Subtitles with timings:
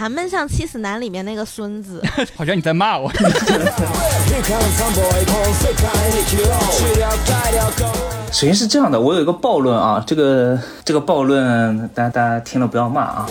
[0.00, 2.02] 咱们像《七死男》里面那个孙子，
[2.34, 3.12] 好像你在骂我。
[8.32, 13.26] 首先是这样的，我有一个暴论啊，这个这个暴论，大家大家听了不要骂啊。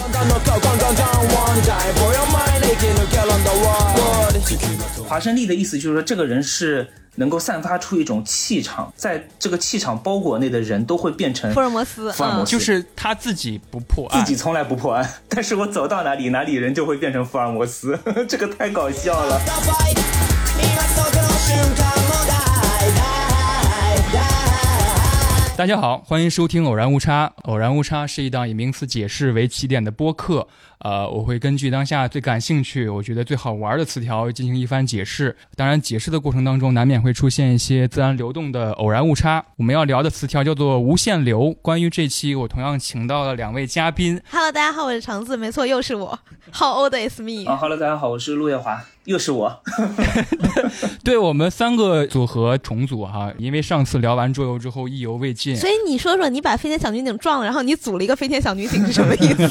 [5.09, 17.97] 华生丽的意思就是说，这个人是能够散发出一种气场，在这个气场包裹内的人都会变成福尔摩斯，福尔摩斯就是他自己不破案，自己从来不破案，但是我走到哪里，哪里人就会变成福尔摩斯，
[18.29, 19.41] 这个太搞笑了。
[25.57, 27.27] 大家好，欢迎收听《偶然误差》。
[27.49, 30.47] 《偶然误差》是一档以名词解释为起点的播客。
[30.79, 35.35] 呃，我会根据当下最感兴趣、我觉得最好玩的词条进行一番解释。
[35.57, 39.43] 当然，解释的过程当中难免会出现一些自然流动的偶然误差。
[39.57, 41.53] 我们要聊的词条叫做“无限流”。
[41.61, 44.21] 关于这期，我同样请到了两位嘉宾。
[44.31, 46.17] Hello，大家好，我是橙子，没错，又是我。
[46.53, 47.45] How old is me？
[47.45, 49.61] 啊哈喽，大家好，我是陆月华，又是我。
[51.03, 59.49] 对我们三个组合重组哈，因为上次聊完桌游之后意犹未尽，所以你说说，你把飞天小女警撞了，然后你组了一个飞天小女警是什么意思？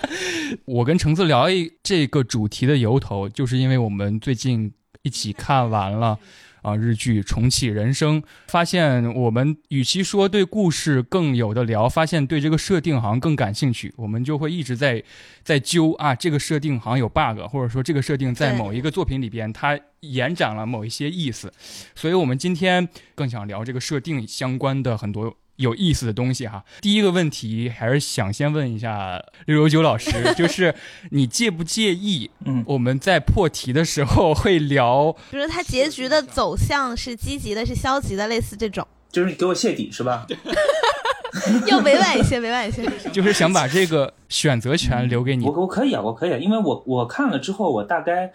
[0.64, 6.16] 我跟橙子聊一这个主题的由头，就是因为我们最近一起看完了
[6.62, 15.02] 啊日剧《重启人生》，发现我们与其说对故事更有的聊，发现对这个设定好像更感兴趣，我们就会一直在
[15.42, 21.52] 在揪啊这个设定好像有 bug，或者说这个设定在某一个作品里边它延展了某一些意思，
[21.96, 25.36] 所以我们今天更想聊这个设定相关的很多。
[25.56, 26.64] 有意思的东西哈。
[26.80, 30.74] 第一个问题还是想先问一下六九九老师， 就是
[31.10, 35.12] 你介不介意嗯，我们在破题的时候会聊？
[35.30, 40.26] 比如它结局的走向是积极的，是消极的，类似这种，就是你给我泄底是吧？
[41.66, 42.84] 要委婉一些，委婉一些。
[43.10, 45.52] 就是想把这个选择权留给你我。
[45.52, 48.32] 我可以啊，我可以啊，因为我我看了之后，我大概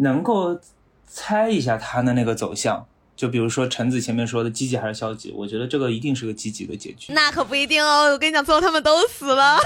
[0.00, 0.60] 能够
[1.06, 2.86] 猜一下他的那个走向。
[3.18, 7.12] 就比如说橙子前面说的积极还是消极，我觉得这个一定是个积极的结局。
[7.12, 9.58] 那可不一定哦，我跟你讲，最后他们都死了。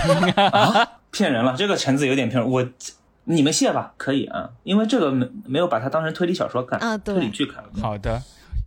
[1.12, 2.50] 骗人了，这个橙子有点骗人。
[2.50, 2.66] 我
[3.24, 7.62] 你们谢吧，可以啊，因为这个没没有把它当成推理小说看，啊对推理剧看。
[7.78, 8.22] 好的，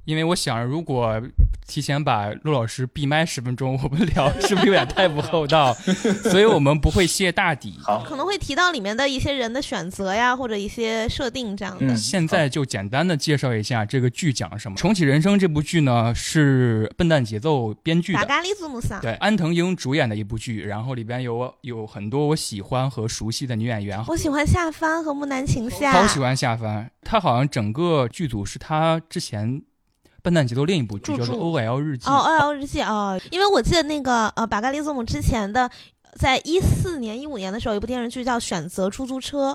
[0.06, 1.22] 因为我想如果
[1.68, 5.74] 提前把陆老师闭麦十分钟，我们聊是不是有点太不厚道？
[6.30, 7.80] 所以我们不会泄大底。
[7.82, 11.86] 好，可能会提到里面的一些人的选择呀，或者一些设定这样的。
[11.88, 14.78] 嗯现在就简单的介绍一下这个剧讲什么。
[14.80, 18.20] 《重启人生》这部剧呢是笨蛋节奏编剧的，
[19.02, 26.92] 对，安藤英主演的一部剧，然后里边有有很多我喜欢和熟悉的女演员，我喜欢夏帆和木南晴夏，超喜欢夏帆。
[27.02, 29.62] 她好像整个剧组是她之前
[30.26, 35.70] 笨蛋节奏另一部剧驻叫做《OL 日记》哦，《O L 日记》哦，因为我记得那个呃，巴嘎利字母之前的，
[36.18, 39.52] 在一四年、一五年的时候，有一部电视剧叫《选择出租车》，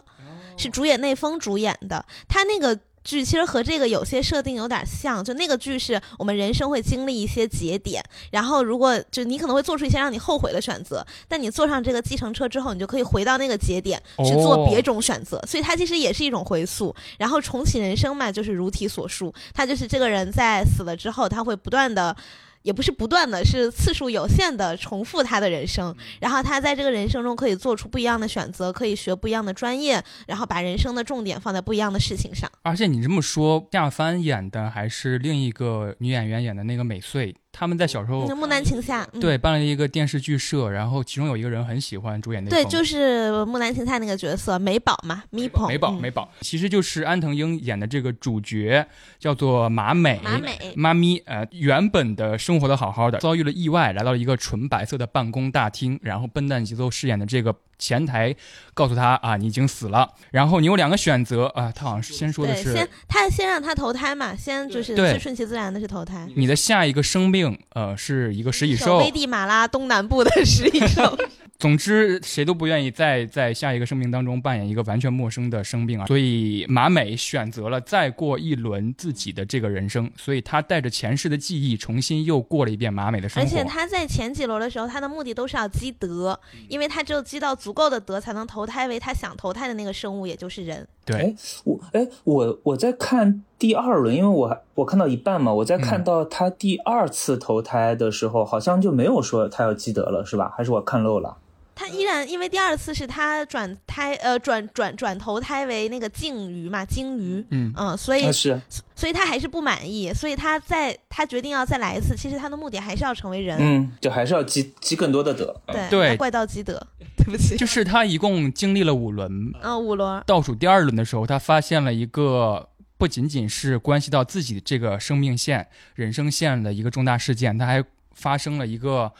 [0.56, 2.06] 是主演内丰主演的。
[2.28, 16.94] 他那个剧其实和这个有些设定有点像，就那个剧是我们人生会经历一些节点，然后如果就你可能会做出一些让你后悔的选择，但你坐上这个计程车之后，你就可以回到那个节点去做别种选择，所以它其实也是一种回溯。
[17.18, 22.14] 然后重启人生嘛，就是如题所述，它就是这个人在死了之后，他会不断的。
[22.62, 32.50] 也不是不断的，是次数有限的重复他的人生，然后他在这个人生中可以做出不一样的选择，可以学不一样的专业，然后把人生的重点放在不一样的事情上。
[32.62, 46.00] 而且你这么说，夏帆演的还是另一个女演员演的那个美穗，他们在小时候那木南晴夏，嗯、对办了一个电视剧社，然后其中有一个人很喜欢主演那对，就是木南晴夏那个角色美宝嘛，咪宝，美宝嗯。
[46.00, 48.86] 美宝，其实就是安藤英演的这个主角
[49.18, 50.58] 叫做马美马美。
[50.76, 58.32] 妈咪，呃，原本的生活的好好的，遭遇了意外，来到了一个纯白色的办公大厅，然后笨蛋节奏饰演的这个前台
[58.74, 66.28] 告诉他啊，你已经死了，然后你有两个选择啊，他好像是先说的，是先他先让他投胎嘛，先就是最顺其自然的是投胎。
[66.36, 71.18] 你的下一个生命，呃，是一个食蚁兽，危地马拉东南部的食蚁兽，
[71.60, 83.46] 总之，谁都不愿意再在下一个生命当中扮演一个完全陌生的生命啊，所以马美选择了再过一轮自己的这个人生，所以他带着前世的记忆，重新又过了一遍马美的生活。
[83.46, 90.88] 而且他在前几轮的时候，他的目的都是要积德，因为他只有积到足够的德，才能投胎为他想投胎的那个生物，也就是人。
[91.04, 91.34] 对哎，
[91.64, 100.54] 我哎我我在看第二轮，因为我还我看到一半嘛，我在看到他第二次投胎的时候，好像就没有说他要积德了，是吧？
[100.56, 101.36] 还是我看漏了？
[101.80, 107.72] 他依然因为第二次是他转胎，呃，转转转投胎为那个鲸鱼嘛，鲸鱼，嗯。
[107.74, 108.60] 嗯，所以啊是。
[108.94, 112.14] 所以他还是不满意，所以他在他决定要再来一次。
[112.14, 115.58] 其实他的目的还是要成为人，嗯，就还是要积积更多的德。
[115.68, 115.88] 嗯。
[115.88, 116.86] 对对怪盗基德，
[117.16, 122.68] 对不起，就是他一共经历了五轮，嗯，五轮，倒数第二轮的时候，他发现了一个
[122.98, 129.10] 不仅仅是关系到自己这个生命线、人生线的一个重大事件，他还发生了一个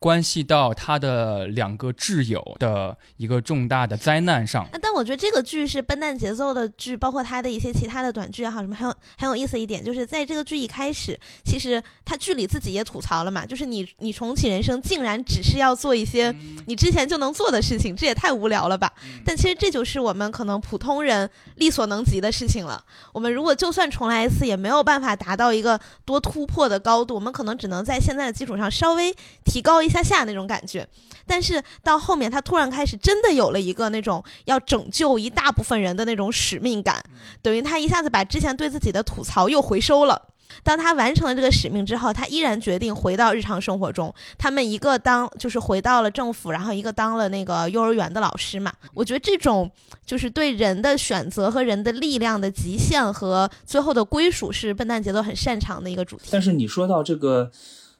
[0.00, 4.66] 关系到他的两个挚友的一个重大的灾难上。
[5.00, 16.30] 我觉得这个剧是笨蛋节奏的剧，包括它的一些其他的短剧也好，什么很有很有意思一点，就是在这个剧一开始，其实他剧里自己也吐槽了嘛，就是你你重启人生竟然只是要做一些
[16.66, 18.92] 你之前就能做的事情，这也太无聊了吧？
[19.24, 22.84] 但其实这就是我们可能普通人力所能及的事情了。
[23.14, 29.14] 我们如果就算重来一次，也没有办法达到一个多突破的高度，我们可能只能在现在的基础上稍微
[29.46, 30.86] 提高一下下那种感觉。
[31.26, 37.02] 但是到后面，他突然开始真的有了一个那种要拯救一大部分人的那种使命感，
[37.40, 40.28] 等于他一下子把之前对自己的吐槽又回收了。
[40.64, 44.12] 当他完成了这个使命之后，他依然决定回到日常生活中。
[44.36, 48.72] 他们一个当就是回到了政府，然后一个当了那个幼儿园的老师嘛。
[48.92, 49.70] 我觉得这种
[50.04, 56.24] 就是对人的选择和人的力量的极限和最后的归属，是笨蛋节奏很擅长的一个主题。
[56.30, 57.50] 但是你说到这个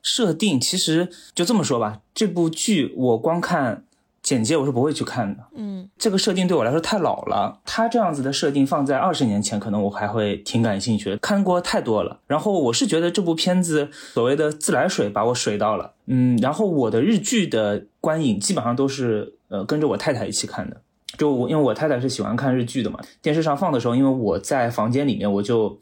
[0.02, 3.84] 设定，其实就这么说吧，这部剧我光看
[4.22, 5.42] 简介我是不会去看的。
[5.56, 12.20] 嗯这个设定对我来说太老了，它这样子的设定放在二十年前，可能我还会挺感兴趣的，看过太多了。
[12.26, 20.80] 然后我是觉得这部片子所谓的自来水把我水到了，嗯，然后我的日剧的观影基本上都是呃跟着我太太一起看的。
[21.18, 25.78] 就我因为我太太是喜欢看日剧的嘛，电视上放的时候，因为我在房间里面，我就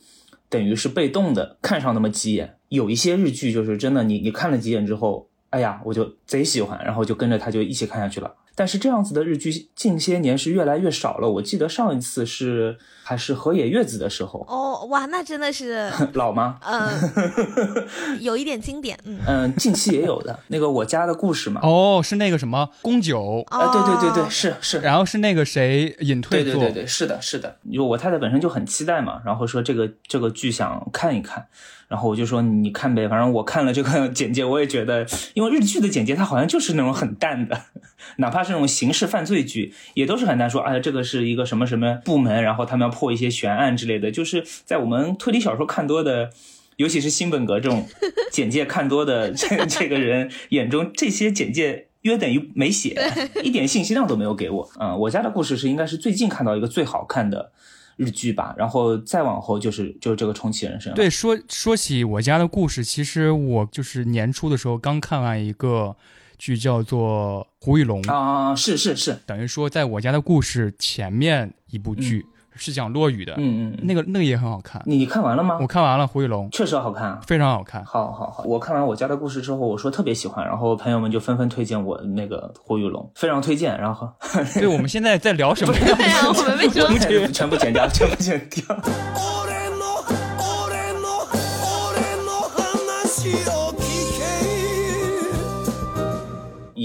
[0.49, 2.56] 等于是被动的看上那么几眼。
[2.70, 8.35] 有一些日剧就是真的你，你看了几眼之后，哎呀，我就贼喜欢，然后就跟着他就一起看下去了。
[8.55, 11.31] 但是这样子的日剧近些年是越来越少了。
[11.31, 16.59] 我记得上一次是还是河野月子的时候，哦哇，那真的是 老吗？
[16.67, 19.21] 嗯、有一点经典，嗯。
[19.29, 21.61] 嗯，近期也有的那个我家的故事嘛。
[21.62, 27.59] 哦，是那个什么宫九，啊，对对对对，哦是是，然后是那个谁隐退做，对对对对，是的，是的。
[27.62, 31.47] 因为我太太本身就很期待嘛，然后说这个这个剧想看一看，
[31.88, 37.62] 然后我就说你看呗，反正我看了这个 简介，我也觉得，因为日剧的简介它好像就是那种很淡的，
[38.19, 46.31] 哪怕是那种刑事犯罪剧，也都是很淡，说哎这个是一个什么什么部门，然后他们要破一些悬案之类的，就是在我们推理小说看多的。
[46.79, 47.85] 尤其是新本格这种
[48.31, 52.96] 简介看多的 这这个人眼中，这些简介约等于没写，
[53.43, 54.70] 一点信息量都没有给我。
[54.79, 57.50] 嗯，我家的故事是应该是最近看到一个最好看的
[57.99, 60.95] 日剧吧，然后再往后就是就是这个重启人生。
[60.95, 65.95] 对，说说起我家的故事，其实我就是年初的时候刚看完一个
[66.39, 72.25] 剧，叫做《胡玉龙》，啊，是是是，等于说在我家的故事前面一部剧、
[72.59, 74.83] 是讲落雨的，嗯嗯嗯，那个那个也很好看。
[74.85, 75.67] 你你看完了吗我？
[75.67, 77.21] 看完了《胡玉龙》，确实好看啊。
[77.27, 77.85] 非常好看。
[77.85, 83.79] 好好好，我看完我家的故事之后，我说特别喜欢，然后朋友们就纷纷推荐我那个《胡与龙》，非常推荐。
[83.79, 84.09] 然后
[84.55, 85.81] 对，我们现在在聊什么呀？
[85.97, 86.99] 对呀、我们为什么？
[86.99, 88.63] 全部全部剪掉，全部剪掉。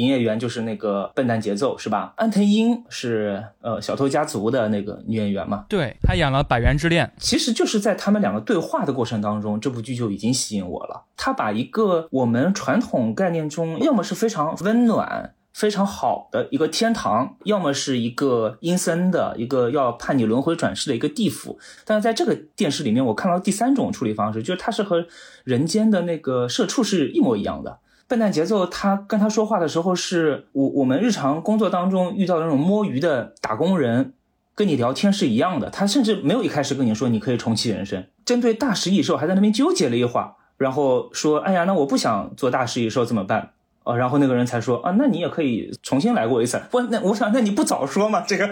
[0.04, 2.14] 营业员就是那个笨蛋节奏是吧？
[2.18, 11.06] 安藤樱是呃小偷家族的那个女演员嘛，对她演了《百元之恋》，其实就是在他们两个对话的过程当中，这部剧就已经吸引我了。
[11.16, 21.58] 他把一个我们传统概念中，要么是非常温暖、非常好的一个天堂，要么是一个阴森的一个要判你轮回转世的一个地府。
[21.86, 25.06] 但是在这个电视里面，我看到第三种处理方式，就是它是和
[25.44, 27.80] 人间的那个社畜是一模一样的。
[28.08, 34.14] 笨蛋节奏，他跟他说话的时候，是我我们日常工作当中遇到的那种摸鱼的打工人，
[34.56, 35.70] 跟你聊天是一样的。
[35.70, 43.52] 他甚至没有一开始跟你说你可以重启人生，针对大食蚁兽还在那边纠结了一会儿，然后说：“哎呀，那我不想做大食蚁兽怎么办？”
[43.84, 48.22] 哦，然后那个人才说：“啊，那你也可以重新来过一次。”不，那我想，那你不早说嘛？
[48.22, 48.50] 这个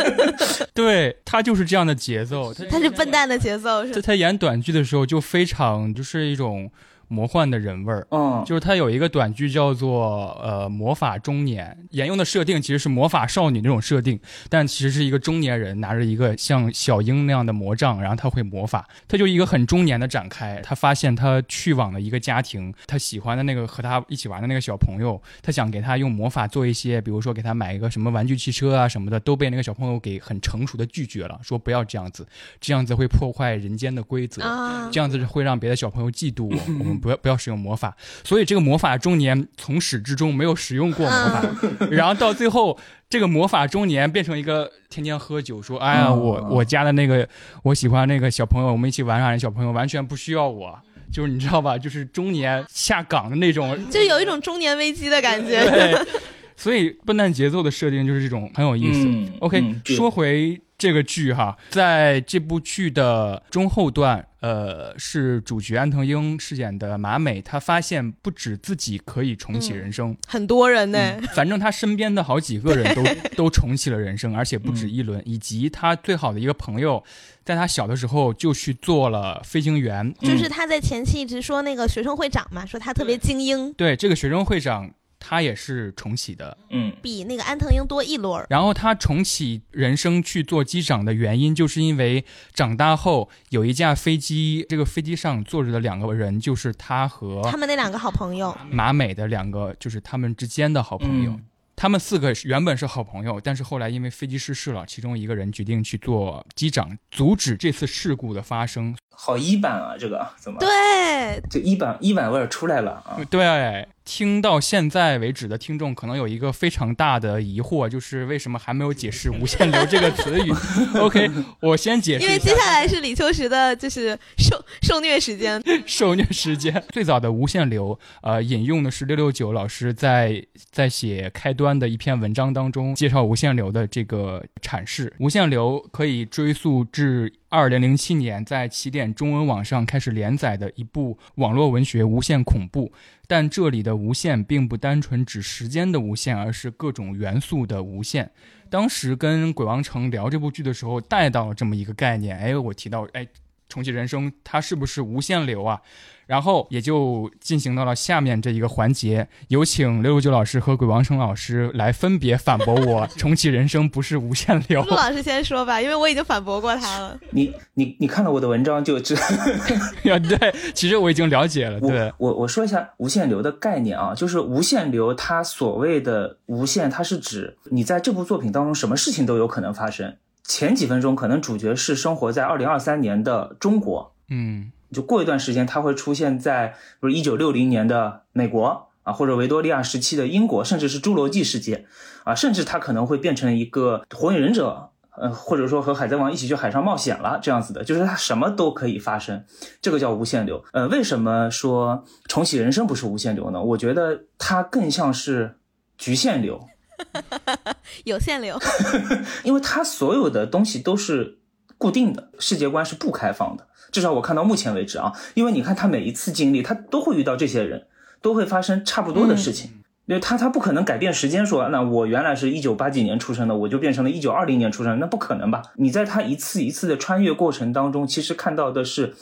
[0.74, 2.52] 对他就是这样的节奏。
[2.52, 6.70] 他他是笨蛋的节奏是在他演短剧的时候就非常就是一种
[7.10, 8.06] 魔幻的人味儿。
[8.10, 20.60] 嗯，就是他有一个短剧叫做呃魔法中年，沿用的设定其实是魔法少女那种设定，但其实是一个中年人拿着一个像小樱那样的魔杖，然后他会魔法，他就一个很中年的展开。
[20.62, 32.26] 他发现他去往了一个家庭，他喜欢的那个和他一起玩的那个小朋友，他想给他用魔法做一些，比如说给他买一个什么玩具汽车啊什么的，都被那个小朋友给很成熟的拒绝了，说不要这样子，
[32.60, 34.42] 这样子会破坏人间的规则。
[34.42, 37.96] 啊，这样子会让别的小朋友嫉妒我，我们不要不要使用魔法。
[38.22, 41.44] 所以这个魔法中年从始至终没有使用过魔法，
[41.90, 42.78] 然后到最后
[43.08, 47.28] 这个魔法中年变成一个天天喝酒，说哎呀哦我我家的那个
[47.62, 50.78] 我喜欢那个小朋友，我们一起玩耍的小朋友完全不需要我。
[51.12, 55.68] 就是你知道吧，就是中年下岗的那种就有一种中年危机的感觉。
[55.68, 56.06] 对，
[56.54, 59.08] 所以笨蛋节奏的设定就是这种很有意思。
[59.08, 73.04] 嗯 OK，、嗯说回这个剧哈，在这部剧的中后段，呃，是主角安藤英饰演的马美，她发现不止自己可以重启人生，很多人呢，反正她身边的好几个人都
[73.44, 77.04] 都重启了人生，而且不止一轮，以及她最好的一个朋友，
[77.44, 80.10] 在她小的时候就去做了飞行员。
[80.20, 86.56] 就是他在前期一直说那个学生会长嘛，说他特别精英，对，这个学生会长他也是重启的。
[86.70, 88.46] 嗯比那个安藤樱多一轮儿。
[88.50, 101.30] 然后他重启人生去做机长的原因，就是因为长大后有一架飞机，这个飞机上坐着的两个人就是他和他们那两个好朋友，马美的两个，就是他们之间的好朋友。
[101.32, 101.44] 嗯
[101.76, 108.94] 他们四个原本是好朋友，但是后来因为飞机失事了，其中一个人决定去做机长，阻止这次事故的发生。
[109.22, 110.58] 好一版啊，这个怎么？
[110.58, 113.20] 对，就一版一版味儿出来了啊！
[113.28, 120.50] 对，听到现在为止的听众可能有一个非常大的疑惑，就是为什么还没有解释“无限流”这个词语？
[120.98, 122.56] OK，我先解释一下因为接。
[122.56, 125.62] 下来是李秋实的，就是受受虐时间。
[125.86, 135.12] 受虐时间最早的无限流，呃，引用的是六六九老师在在写开端的一篇文章当中介绍无限流的这个阐释。
[135.18, 142.86] 无限流可以追溯至二零零七年在起点中文网上开始连载的一部网络文学《无限恐怖》，
[143.26, 148.30] 但这里的无限并不单纯指时间的无限，而是各种元素的无限。
[148.70, 152.38] 当时跟鬼王城聊这部剧的时候，带到了这么一个概念。
[152.38, 153.26] 哎，我提到，哎，
[153.70, 155.80] 重启人生它是不是无限流啊？
[156.26, 164.80] 然后也就进行到了下面这一个环节，有请六六九老师和鬼王城老师来分别反驳我，重启人生不是无限流。
[164.84, 167.18] 陆老师先说吧，因为我已经反驳过他了。
[167.30, 169.22] 你你你看了我的文章就知道。
[170.04, 180.14] 呀，对，其实我已经了解了，对，我我说一下无限流的概念啊，就是无限流，它所谓的无限，它是指你在这部作品当中什么事情都有可能发生。
[180.50, 191.86] 前几分钟可能主角是生活在二零二三年的中国，嗯就过一段时间他会出现在比如一九六零年的美国啊，或者维多利亚时期的英国，甚至是侏罗纪世界
[192.24, 194.88] 啊，甚至他可能会变成一个火影忍者。
[195.16, 199.44] 呃，或者说和海贼王一起去海上冒险了，这样子的，就是它什么都可以发生，
[199.82, 200.64] 这个叫无限流。
[200.72, 203.62] 呃，为什么说重启人生不是无限流呢？
[203.62, 205.56] 我觉得它更像是
[205.98, 206.66] 局限流，
[208.04, 208.58] 有限流，
[209.44, 211.38] 因为它所有的东西都是
[211.78, 213.66] 固定的，世界观是不开放的。
[213.90, 217.86] 至少我看到目前为止啊，因为你看他每一次经历，他都会遇到这些人，
[218.22, 219.72] 都会发生差不多的事情。
[220.06, 225.62] 因为他他不可能改变时间说，那我原来是一九八几年出生的，我就变成了一九二零年出生，那不可能吧？
[225.76, 229.14] 你在他一次一次的穿越过程当中，其实看到的是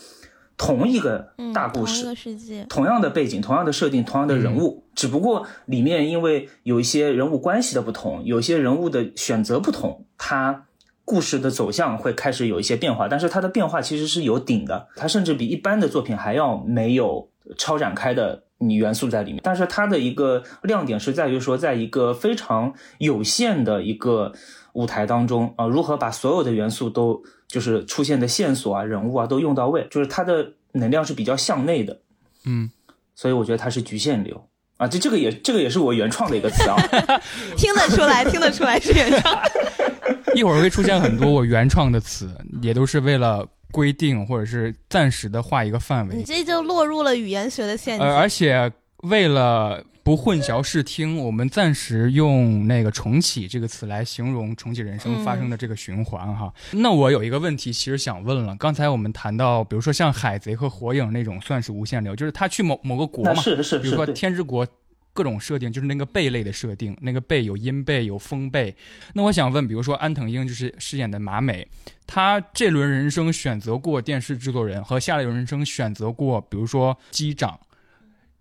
[0.58, 2.66] 同一个嗯，大故事，同世界。
[2.68, 10.66] 同样的背景、同样的设定、同样的人物，只不过里面因为有一些人物关系的不同，有些人物的选择不同，它
[11.04, 13.06] 故事的走向会开始有一些变化。
[13.08, 19.40] 但是它的变化其实是有顶的，它甚至比一般的作品还要没有超展开的你元素在里面。
[19.44, 24.32] 但是它的一个亮点是在于说，在一个非常有限的一个
[24.72, 32.00] 舞台当中啊、如何把所有的元素都就是出现的线索啊、人物啊都用到位，就是它的能量是比较向内的。
[32.44, 32.70] 嗯，
[33.14, 36.76] 所以我觉得它是局限流啊，这这个也这个也是我原创的一个词啊。
[37.56, 39.42] 听得出来，听得出来是原创。
[40.34, 42.30] 一会儿会出现很多我原创的词，
[42.62, 48.06] 也都是为了规定或者是暂时的画一个范围你，这就落入了语言学的陷阱。
[48.06, 56.50] 呃，而且为了不混淆视听，我们暂时用那个“重启”这个词来形容重启人生发生的这个循环哈。
[56.72, 64.66] 那我有一个问题，其实想问了，刚才我们谈到，比如说像海贼和火影那种算是无限流，就是他去某某个国嘛，是是是，比如说天之国
[65.12, 68.74] 各种设定，就是那个贝类的设定，那个贝有音贝有风贝。
[69.12, 71.68] 那我想问，比如说安藤英就是饰演的马美，
[72.06, 77.60] 她这轮人生选择过电视制作人，和下一轮人生选择过，比如说机长。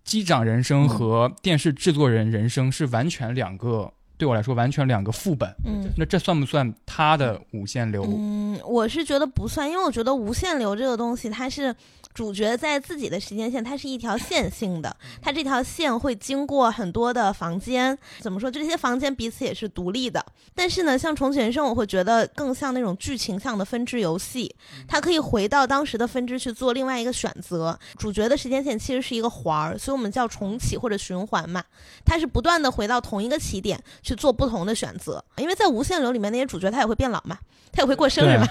[0.08, 5.54] 机长人生和电视制作人人生是完全两个对我来说完全两个副本。
[5.66, 5.92] 嗯。
[5.98, 8.06] 那这算不算他的无限流？
[8.08, 11.76] 嗯，我是觉得不算，因为我觉得无限流这个东西，它是
[12.18, 18.50] 主角在自己的时间线，它是一条 线性的，它这条线会经过很多的房间，怎么说？
[18.50, 20.26] 就这些房间彼此也是独立的。
[20.56, 24.52] 但是呢，像重启人生，我会觉得更像那种剧情向的分支游戏，
[24.88, 27.78] 它可以回到当时的分支去做另外一个选择。
[28.00, 31.64] 主角的时间线其实是一个环儿，所以我们叫重启或者循环嘛，
[32.04, 35.24] 它是不断的回到同一个起点去做不同的选择。
[35.36, 37.38] 因为在无限流里面，那些主角他也会变老嘛，
[37.72, 38.48] 他也会过生日嘛，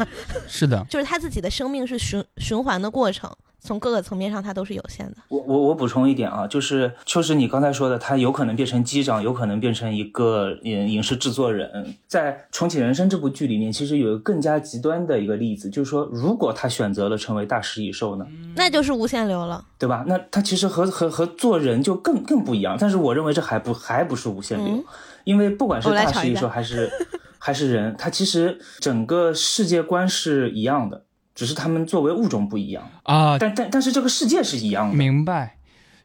[0.46, 3.28] 是的， 就是他自己的生命是循循环的过程，
[3.66, 5.16] 从各个层面上它都是有限的。
[5.28, 11.94] 我我我补充一点啊，就是秋实你刚才说的，他有可能变成机长，有可能变成一个影影视制作人。
[12.06, 19.64] 在《重启人生》这部剧里面，其实有一个更加极端的一个例子，就是说，如果他选择了成为大食蚁兽呢，那就是无限流了。
[19.78, 20.04] 对吧？
[20.06, 22.76] 那他其实和和和做人就更更不一样。
[22.78, 24.85] 但是我认为这还不还不是无限流，嗯
[25.25, 26.88] 因为不管是大食蚁兽还是
[27.37, 31.02] 还是人，他其实整个世界观是一样的，
[31.37, 32.90] 只是他们作为物种不一样。
[33.05, 34.97] 啊，但但但是这个世界是一样的。
[34.97, 35.52] 明白。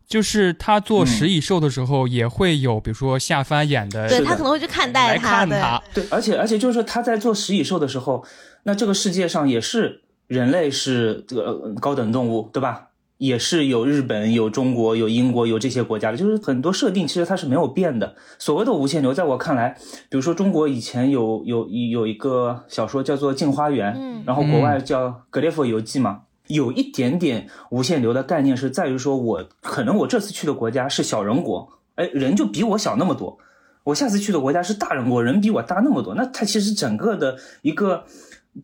[0.07, 8.25] 就是他做嗯食蚁兽的时候，也会有比如说下翻眼的对他可能会去看待来他，对，看他，对，而且而且就是说他在做食蚁兽的时候，
[8.63, 12.89] 那这个世界上也是人类是这个呃高等动物，对吧？
[13.21, 18.15] 也是有日本、有中国、有英国、有这些国家的，就是很多设定其实它是没有变的。
[18.39, 19.77] 所谓的无限流，在我看来，
[20.09, 33.37] 比如说中国以前有有有一个小说叫做《镜花缘》，嗯然后国外叫《格列佛游记》嘛，有一点点无限流的概念是在于说我可能我这次去的国家是小人国，哎，人就比我小那么多。
[33.83, 38.03] 我下次去的国家是大人国，人比我大那么多，那它其实整个的一个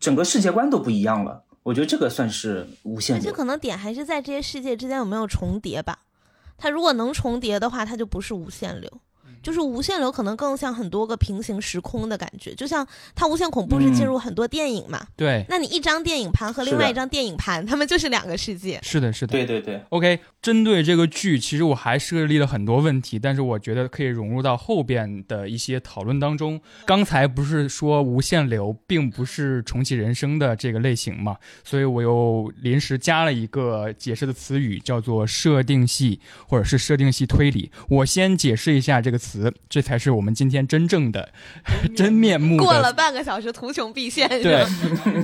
[0.00, 1.44] 整个世界观都不一样了。
[1.68, 3.22] 我觉得这个算是无限流。
[3.22, 5.98] 而且可能点还是在这些世界之间有没有重叠吧。
[6.56, 8.90] 它如果能重叠的话，它就不是无限流。
[9.42, 18.78] 就是无限流可能更像很多个平行时空的感觉，就像它无限恐怖是进入很多电影嘛，对，那你一张电影盘和另外一张电影盘，它们就是两个世界。
[18.82, 19.32] 是的，是的。
[19.32, 26.60] 对对对，OK，针对这个剧，其实我还设立了很多问题，但是我觉得可以融入到后边的一些讨论当中。
[26.86, 37.70] 刚才不是说无限流并不是重启人生的这个类型嘛，所以我又临时加了一个解释的词语，叫做设定系或者是设定系推理。
[37.88, 39.27] 我先解释一下这个词，
[39.68, 41.32] 这才是我们今天真正的
[41.96, 44.28] 真面目过了半个小时，图穷匕见。
[44.28, 44.64] 对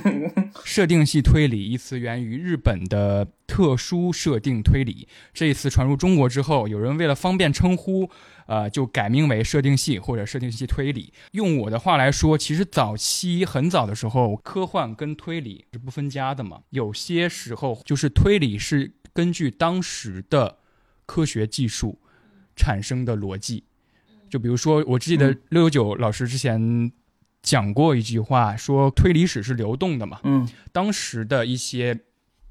[0.64, 8.09] 设定系推理一词源于日本的特殊设定推理，这一词传入中国之后，有人为了方便称呼，
[8.47, 11.12] 呃，就改名为设定系或者设定系推理。
[11.33, 16.61] 用我的话来说，其实早期很早的时候，科幻跟推理是不分家的嘛。
[16.71, 20.59] 有些时候就是推理是根据当时的
[21.05, 21.99] 科学技术
[22.57, 23.64] 产生的逻辑。
[24.35, 26.90] 就比如说，我记得嗯六九九老师之前
[27.40, 30.18] 讲过一句话，说推理史是流动的嘛。
[30.25, 31.97] 嗯当时的一些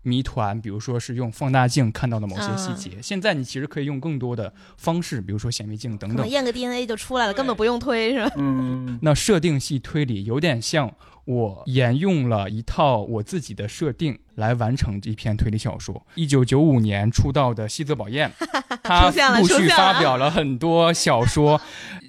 [0.02, 6.26] 谜团，比如说是用放大镜看到的某些细节，现在你其实可以用更多的方式，比如说显微镜等等。
[6.30, 8.32] 验个 DNA 就出来了，根本不用推，是吧？
[8.38, 10.89] 嗯那设定系推理有点像
[11.26, 16.06] 我沿用了一套我自己的设定来完成这篇推理小说。
[16.16, 18.32] 一九九五年出道的西泽保彦，
[18.84, 19.10] 他
[19.40, 21.62] 陆续发表了很多小说，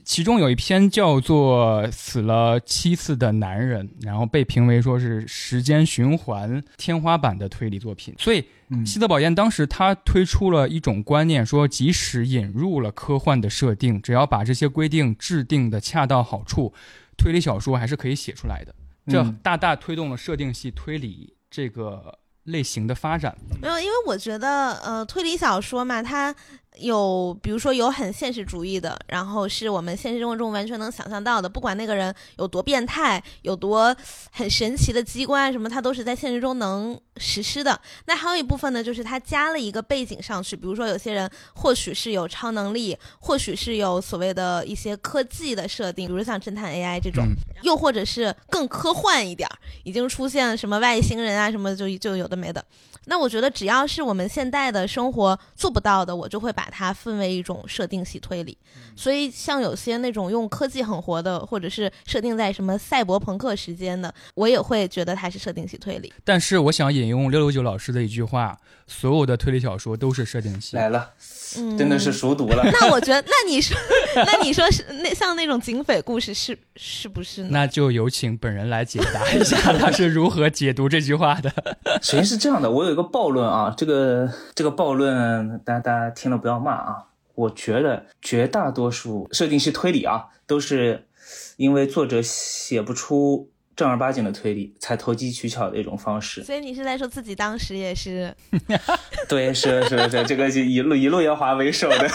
[0.04, 8.12] 其中有一篇叫做《死了七次的男人》，然后被评为说是时间循环天花板的推理作品。
[8.18, 16.72] 所以嗯西泽保彦当时他推出了一种观念，说即使引入了科幻的设定，只要把这些规定制定的恰到好处，
[17.16, 18.74] 推理小说还是可以写出来的。
[19.06, 23.36] 这嗯大大推动了设定系推理这个类型的发展。
[23.60, 26.34] 没有，因为我觉得，呃，推理小说嘛，它
[26.80, 33.94] 有，比如说有很现实主义的，然后是我们现实生活中完全能想象到的，不管那个人有多变态，有多
[34.32, 37.80] 很神奇的机关什么，它都是在现实中能实施的。
[38.06, 52.62] 那还有一部分呢，就是它加了一个背景上去，比如说有些人或许是有超能力，或许是有所谓的一些科技的设定，比如像侦探 AI 这种，嗯又或者是更科幻一点儿，已经出现什么外星人啊什么就就有的没的。
[53.06, 58.56] 那我觉得只要是我们现代的生活做不到的，我就会把它分为一种设定系推理。
[58.96, 66.12] 所以像有些那种用科技很活的，或者是设定在什么赛博朋克时间的，我也会觉得它是设定系推理。
[66.24, 70.76] 但是我想引用六六九老师的一句话：所有的推理小说都是设定系。
[70.76, 71.10] 来了，
[71.58, 72.14] 嗯，真的是。
[72.14, 72.62] 熟读了。
[72.70, 73.76] 那我觉得， 那你说，
[74.14, 77.48] 那你说是那像那种警匪故事是是不是呢？
[77.50, 81.52] 那就有请本人来解答一下，他是如何解读这句话的。
[82.00, 87.06] 首先是这样的，我有一个暴论啊，这个这个暴论，大家大家听了不要骂啊。
[87.34, 91.08] 我觉得绝大多数设定系推理啊，都是
[91.56, 96.42] 因为作者写不出正儿八经的推理，才投机取巧的一种方式。
[96.44, 98.34] 所以你是在说自己当时也是
[99.28, 102.08] 对，是是是，这个是以陆以陆延华为首的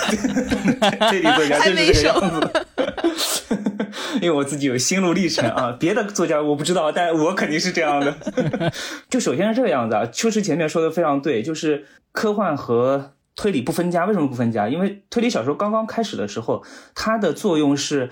[1.09, 2.65] 推理作家就是这个样子的。
[4.21, 8.71] 因为我自己有心路历程啊，别的作家我不知道，但我肯定是这样的。
[9.09, 14.05] 就首先是这个样子啊，秋实前面说的非常对，就是科幻和推理不分家。
[14.05, 14.67] 为什么不分家？
[14.67, 16.63] 因为推理小说刚刚开始的时候，
[16.95, 18.09] 它的作用是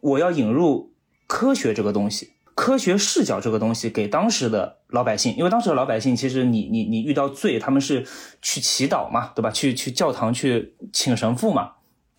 [0.00, 0.92] 我要引入
[1.26, 2.30] 科学这个东西。
[2.60, 8.06] 科学视角这个东西给当时的老百姓，因为当时的老百姓其实你你你遇到罪，他们是
[8.42, 9.50] 去祈祷嘛，对吧？
[9.50, 11.72] 去去教堂去请神父嘛，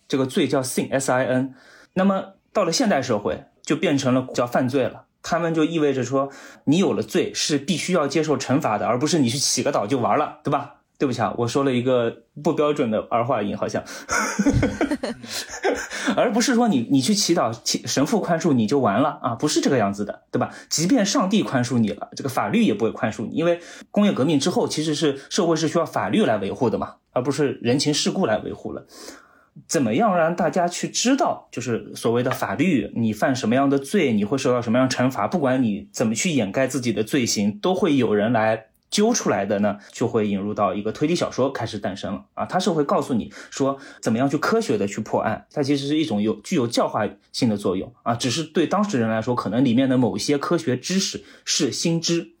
[0.08, 1.54] 这个罪叫 sin s i n。
[1.92, 5.04] 那么到了现代社会，就变成了叫犯罪了。
[5.22, 6.32] 他们就意味着说，
[6.64, 10.81] 你有了罪是必须要接受惩罚的，而不是你去祈个祷就完了，对吧？
[11.02, 13.82] 对不起啊，我说了一个不标准的儿化音，好像，
[16.14, 20.54] 而不是说你你去祈祷，祈神父宽恕你就完了啊，不是这个样子的，对吧？
[20.68, 23.58] 即便上帝宽恕你了，这个法律也不会宽恕你，因为
[23.90, 28.86] 工业革命之后，其实是社会是需要法律来维护的嘛，而不是人情世故来维护了。
[29.66, 35.26] 怎么样让大家去知道，就是所谓的法律，你犯什么样的罪，你会受到什么样惩罚？
[35.26, 39.78] 不管你怎么去掩盖自己的罪行，都会有人来揪出来的呢？
[39.90, 42.46] 就会引入到一个推理小说开始诞生了啊！
[42.46, 48.14] 它是会告诉你说，怎么样去科学的去破案，它其实是一种有具有教化性的作用啊！
[48.14, 52.32] 只是对当事人来说，可能里面的某些科学知识是新知。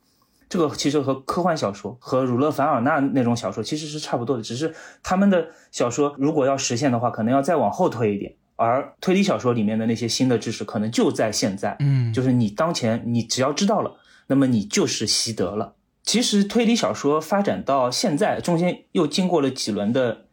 [0.50, 8.34] 这个其实和科幻小说和儒勒·凡尔纳那种小说其实是差不多的，只是他们的小说如果要实现的话，可能要再往后推一点。
[8.56, 15.74] 而推理小说里面的那些新的知识，可能就在现在，嗯，就是你当前你只要知道了，那么你就是习得了。
[16.02, 20.26] 其实推理小说发展到现在，中间又经过了几轮的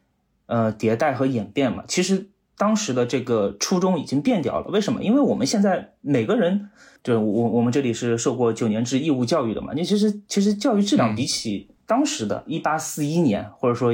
[0.46, 1.84] 呃迭代和演变嘛。
[1.86, 4.68] 其实当时的这个初衷已经变掉了。
[4.70, 5.02] 为什么？
[5.02, 6.70] 因为我们现在每个人。
[7.02, 13.92] 就我我们这里是受过九年制义务教育的嘛，你其实其实教育质量比起当时的一八四一年或者说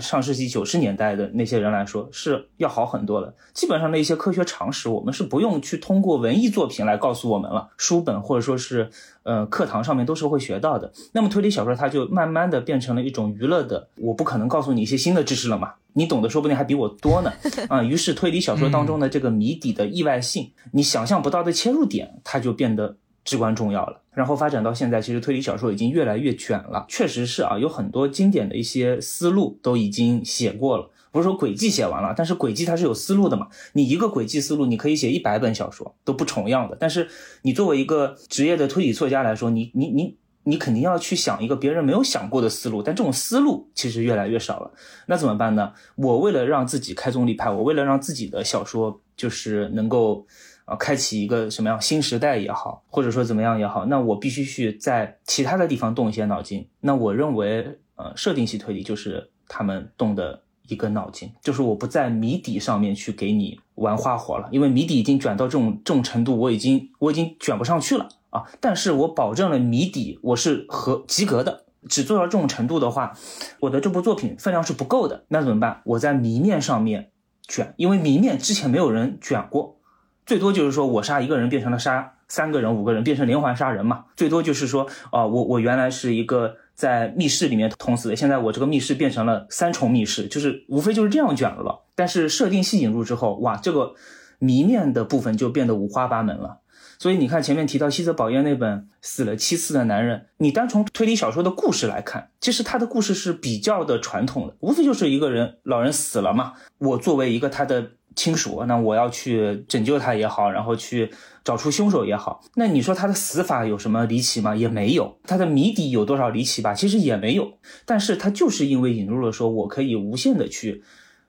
[0.00, 3.34] 上世纪九十年代的那些人来说是要好很多的。
[3.52, 8.88] 基本上的一些科学常识，我们是不用去通过文艺作品来告诉我们了，书本或者说是
[9.24, 10.92] 呃课堂上面都是会学到的。
[11.10, 17.32] 那么推理小说它就慢慢的变成了一种娱乐的，我不可能告诉你一些新的知识了嘛，你懂得说不定还比我多呢
[17.68, 17.82] 啊。
[17.82, 22.98] 于是推理小说当中的这个谜底的意外性，你想象不到的切入点，它就变得。
[23.24, 24.00] 至关重要了。
[24.14, 26.84] 然后发展到现在，其实推理小说已经越来越卷了。
[26.86, 30.90] 确实是啊，有很多经典的一些思路都已经写过了。
[31.10, 33.48] 不是说轨迹写完了，但是轨迹它是有思路的嘛。
[33.72, 36.76] 你一个轨迹思路，你可以写一百本小说都不重样的。
[36.78, 37.08] 但是
[37.42, 42.82] 你作为一个职业的推理作家来说，你你你你肯定要去想一个别人没有想过的思路。
[42.82, 44.70] 但这种思路其实越来越少了。
[45.06, 45.72] 那怎么办呢？
[45.96, 50.26] 我为了让自己开宗立派，我为了让自己的小说就是能够。
[50.64, 56.68] 啊，开启一个什么样新时代也好，或者说怎么样也好，那我必须去在其他的地方动一些脑筋。
[56.80, 68.44] 那我认为，呃，设定系推理就是他们动的一个脑筋，就是我不在谜底上面去给你玩花活了，因为谜底已经卷到这种这种程度，我已经我已经卷不上去了啊。
[68.60, 73.12] 但是我保证了谜底我是合及格的，只做到这种程度的话，
[73.60, 75.24] 我的这部作品分量是不够的。
[75.28, 75.82] 那怎么办？
[75.84, 77.10] 我在谜面上面
[77.48, 79.76] 卷，因为谜面之前没有人卷过。
[80.24, 84.04] 最多就是说我杀一个人变成了杀三个人、五个人，变成连环杀人嘛。
[84.16, 91.84] 最多就是说，啊，我我原来是一个在密室里面捅死的，现在我这个密室变成了三重密室，就是无非就是这样卷了。
[91.94, 93.94] 但是设定系引入之后，哇，这个
[94.38, 96.60] 谜面的部分就变得五花八门了。
[96.98, 107.90] 所以你看前面提到西泽保彦那本《死了七次的男人》，你单从推理小说的故事来看，其实他的故事是比较的传统的，无非就是一个人老人死了嘛，我作为一个他的。
[108.14, 111.10] 亲属，那我要去拯救他也好，然后去
[111.44, 114.54] 找出凶手也好，那你说他的死法有什么离奇吗？
[114.54, 115.18] 也没有。
[115.24, 116.74] 他的谜底有多少离奇吧？
[116.74, 117.58] 其实也没有。
[117.84, 120.82] 但是他就是因为引入了说，我可以无限的去，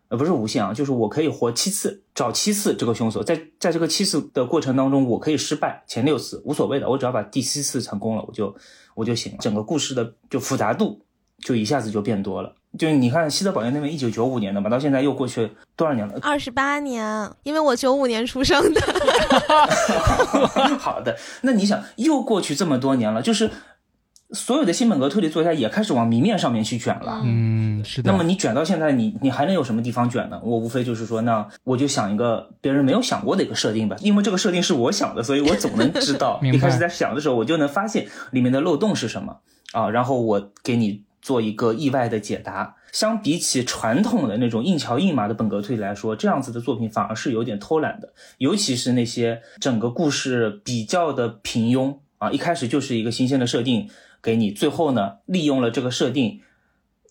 [0.09, 8.55] 呃，不是无限啊，就是我可以活七次，找七次这个凶手，在在这个七次的过程当中，我可以失败，前六次无所谓的，我只要把第七次成功了，我就
[8.95, 9.35] 我就行。
[9.39, 11.01] 整个故事的就复杂度
[11.39, 12.55] 就一下子就变多了。
[12.77, 16.15] 就是你看西德保彦那边一九九五年的嘛，到现在又过去多少年了？
[16.23, 18.81] 二十八年，因为我九五年出生的。
[20.79, 23.51] 好的，那你想又过去这么多年了，就是
[24.31, 27.21] 所有的新本格推理作家也开始往明面上面去卷了。
[27.23, 28.12] 嗯，是的。
[28.12, 30.41] 那么你卷到现在，你你还能有什么地方卷呢？
[30.43, 36.39] 我无非就是说，那我就想一个别人没有想过的一个设定吧，因为这个设定是我想的，所以我总能知道。
[36.43, 39.38] 一开始在想的时候，我就能发现里面的漏洞是什么
[39.73, 41.03] 啊，然后我给你。
[41.23, 42.75] 做一个意外的解答。
[42.91, 53.89] 相比起传统的那种硬桥硬马的本格推理来说，这样子的作品反而是有点偷懒的，尤其是那些整个故事比较的平庸啊，一开始就是一个新鲜的设定
[54.21, 56.41] 给你，最后呢利用了这个设定，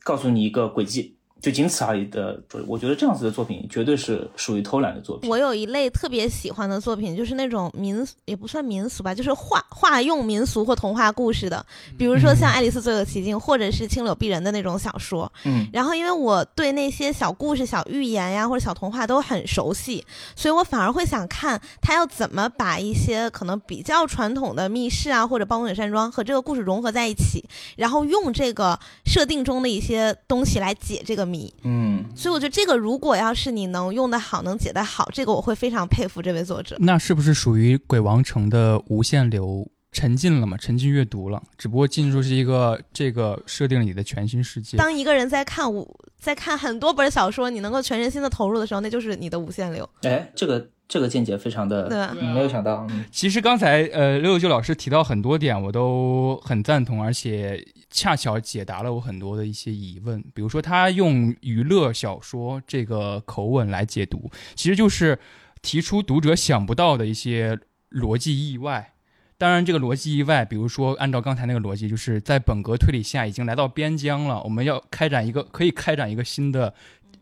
[0.04, 2.40] 告诉你一个轨迹，就仅此而已的。
[2.66, 5.28] 我觉得这样子的作品绝对是属于偷懒的作品。
[5.28, 11.66] 我有一类特别喜欢的作品，就是那种民也不算民俗吧，就是化化用民俗或童话故事的，
[11.98, 15.30] 比如说像《爱丽丝最有奇境》或者是《青柳碧人》的那种小说。
[15.44, 20.04] 嗯，然后因为我对那些小故事、小寓言呀或者小童话都很熟悉，
[20.36, 27.44] 所以我反而会想看他要怎么把一些可能比较传统的密室啊或者暴风雪山庄和这个故事融合在一起，
[27.76, 31.52] 然后用这个设定中的一些东西来解这个谜。
[31.62, 36.76] 嗯，所以我觉得这个如果要是你能用得好，能解得好，这个我会非常佩服这位作者。
[36.78, 40.56] 那是不是属于鬼王城的无限流沉浸了嘛？
[40.56, 44.76] 沉浸阅读了，只不过进入是一个这个设定里的全新世界。
[44.76, 49.88] 当一个人在看五在看很多本小说，你能够全身心的投入的时候，那就是你的无限流。
[50.02, 60.20] 哎，这个这个见解非常的，对没有想到，嗯其实刚才呃六六九老师提到很多点，我都很赞同，而且恰巧解答了我很多的一些疑问。
[60.34, 65.16] 比如说，他用娱乐小说这个口吻来解读，其实就是
[65.60, 67.56] 提出读者想不到的一些
[67.90, 68.94] 逻辑意外。
[69.38, 76.72] 当然，这个逻辑意外，比如说按照刚才那个逻辑，就是在本格推理下已经来到边疆了，我们要开展一个可以开展一个新的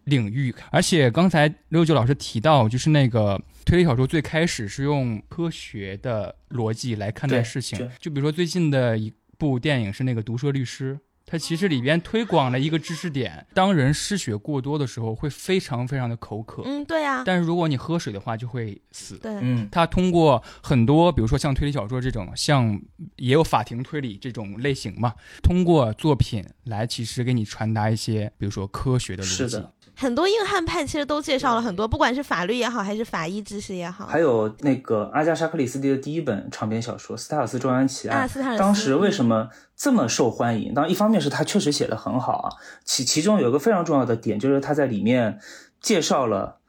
[0.04, 0.54] 领域。
[0.70, 10.94] 而且刚才六九老师提到，就是那个推理小说最开始是用科学的逻辑来看待事情，就比如说最近的一部电影是那个《毒舌律师》。
[11.26, 19.16] 它其实里边推广了一个知识点：当人失血过多的时候，会非常非常的口渴，嗯，对呀、但是如果你喝水的话，就会死。
[19.18, 22.80] 对，嗯他通过很多，比如说像推理小说这种，像
[23.14, 29.34] 也有法庭推理这种类型嘛，通过作品来其实给你传达一些，比如说科学的逻辑。
[29.34, 34.06] 是的，很多硬汉派其实都介绍了很多，不管是法律也好，还是法医知识也好。
[34.06, 38.26] 还有那个阿加莎·克里斯蒂的第一本长篇小说《斯泰尔斯庄园奇案啊，》，
[38.58, 40.72] 当时为什么这么受欢迎？
[40.72, 42.48] 当然，一方面是他确实写的很好啊，
[42.82, 45.38] 其其中有一个非常重要的点，就是他在里面
[45.82, 46.60] 介绍了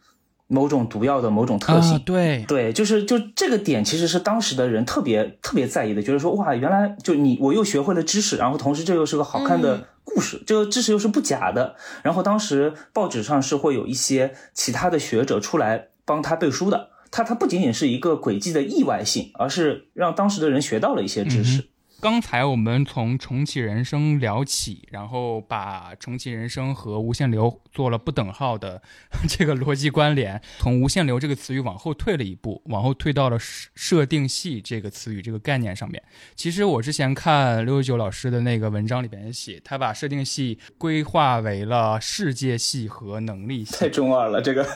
[0.47, 1.95] 某种毒药的某种特性。
[1.95, 11.75] 啊，对，对，就是就这个点，其实是当时的人特别特别在意的，觉得说哇，原来就你我又学会了知识，然后同时这又是个好看嗯的故事，这个知识又是不假的。
[12.03, 21.70] 然后当时报纸上是会有一些其他的学者出来帮他背书的，他他不仅仅是一个轨迹的意外性，而是让当时的人学到了一些知识。
[22.01, 28.81] 刚才我们从重启人生聊起，然后把重启人生和无限流做了不等号的
[29.29, 36.01] 这个逻辑关联，从无限流这个词语往后退了一步，往后退到了设设定系这个词语这个概念上面。
[36.35, 43.87] 其实我之前看六十九老师的那个文章里边写，他把设定系规划为了世界系和能力系太。
[43.87, 44.67] 中二了，这个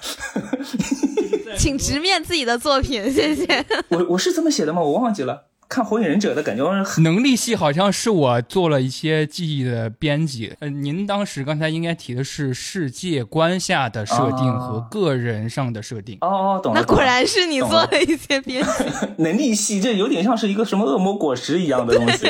[1.58, 3.66] 请直面自己的作品，谢谢。
[3.90, 4.84] 我我是这么写的吗？
[4.84, 5.48] 我忘记了。
[5.68, 10.56] 看《火影忍者》的感觉很能力系好像是我做了一些记忆的编辑。
[10.60, 16.18] 呃，您当时刚才应该提的是世界观下的设定啊和个人上的设定。
[16.22, 16.82] 哦哦，懂了。
[16.82, 18.66] 那果然是你做了一些编辑。
[19.24, 22.28] 能力系，这有点像是一个什么恶魔果实一样的东西。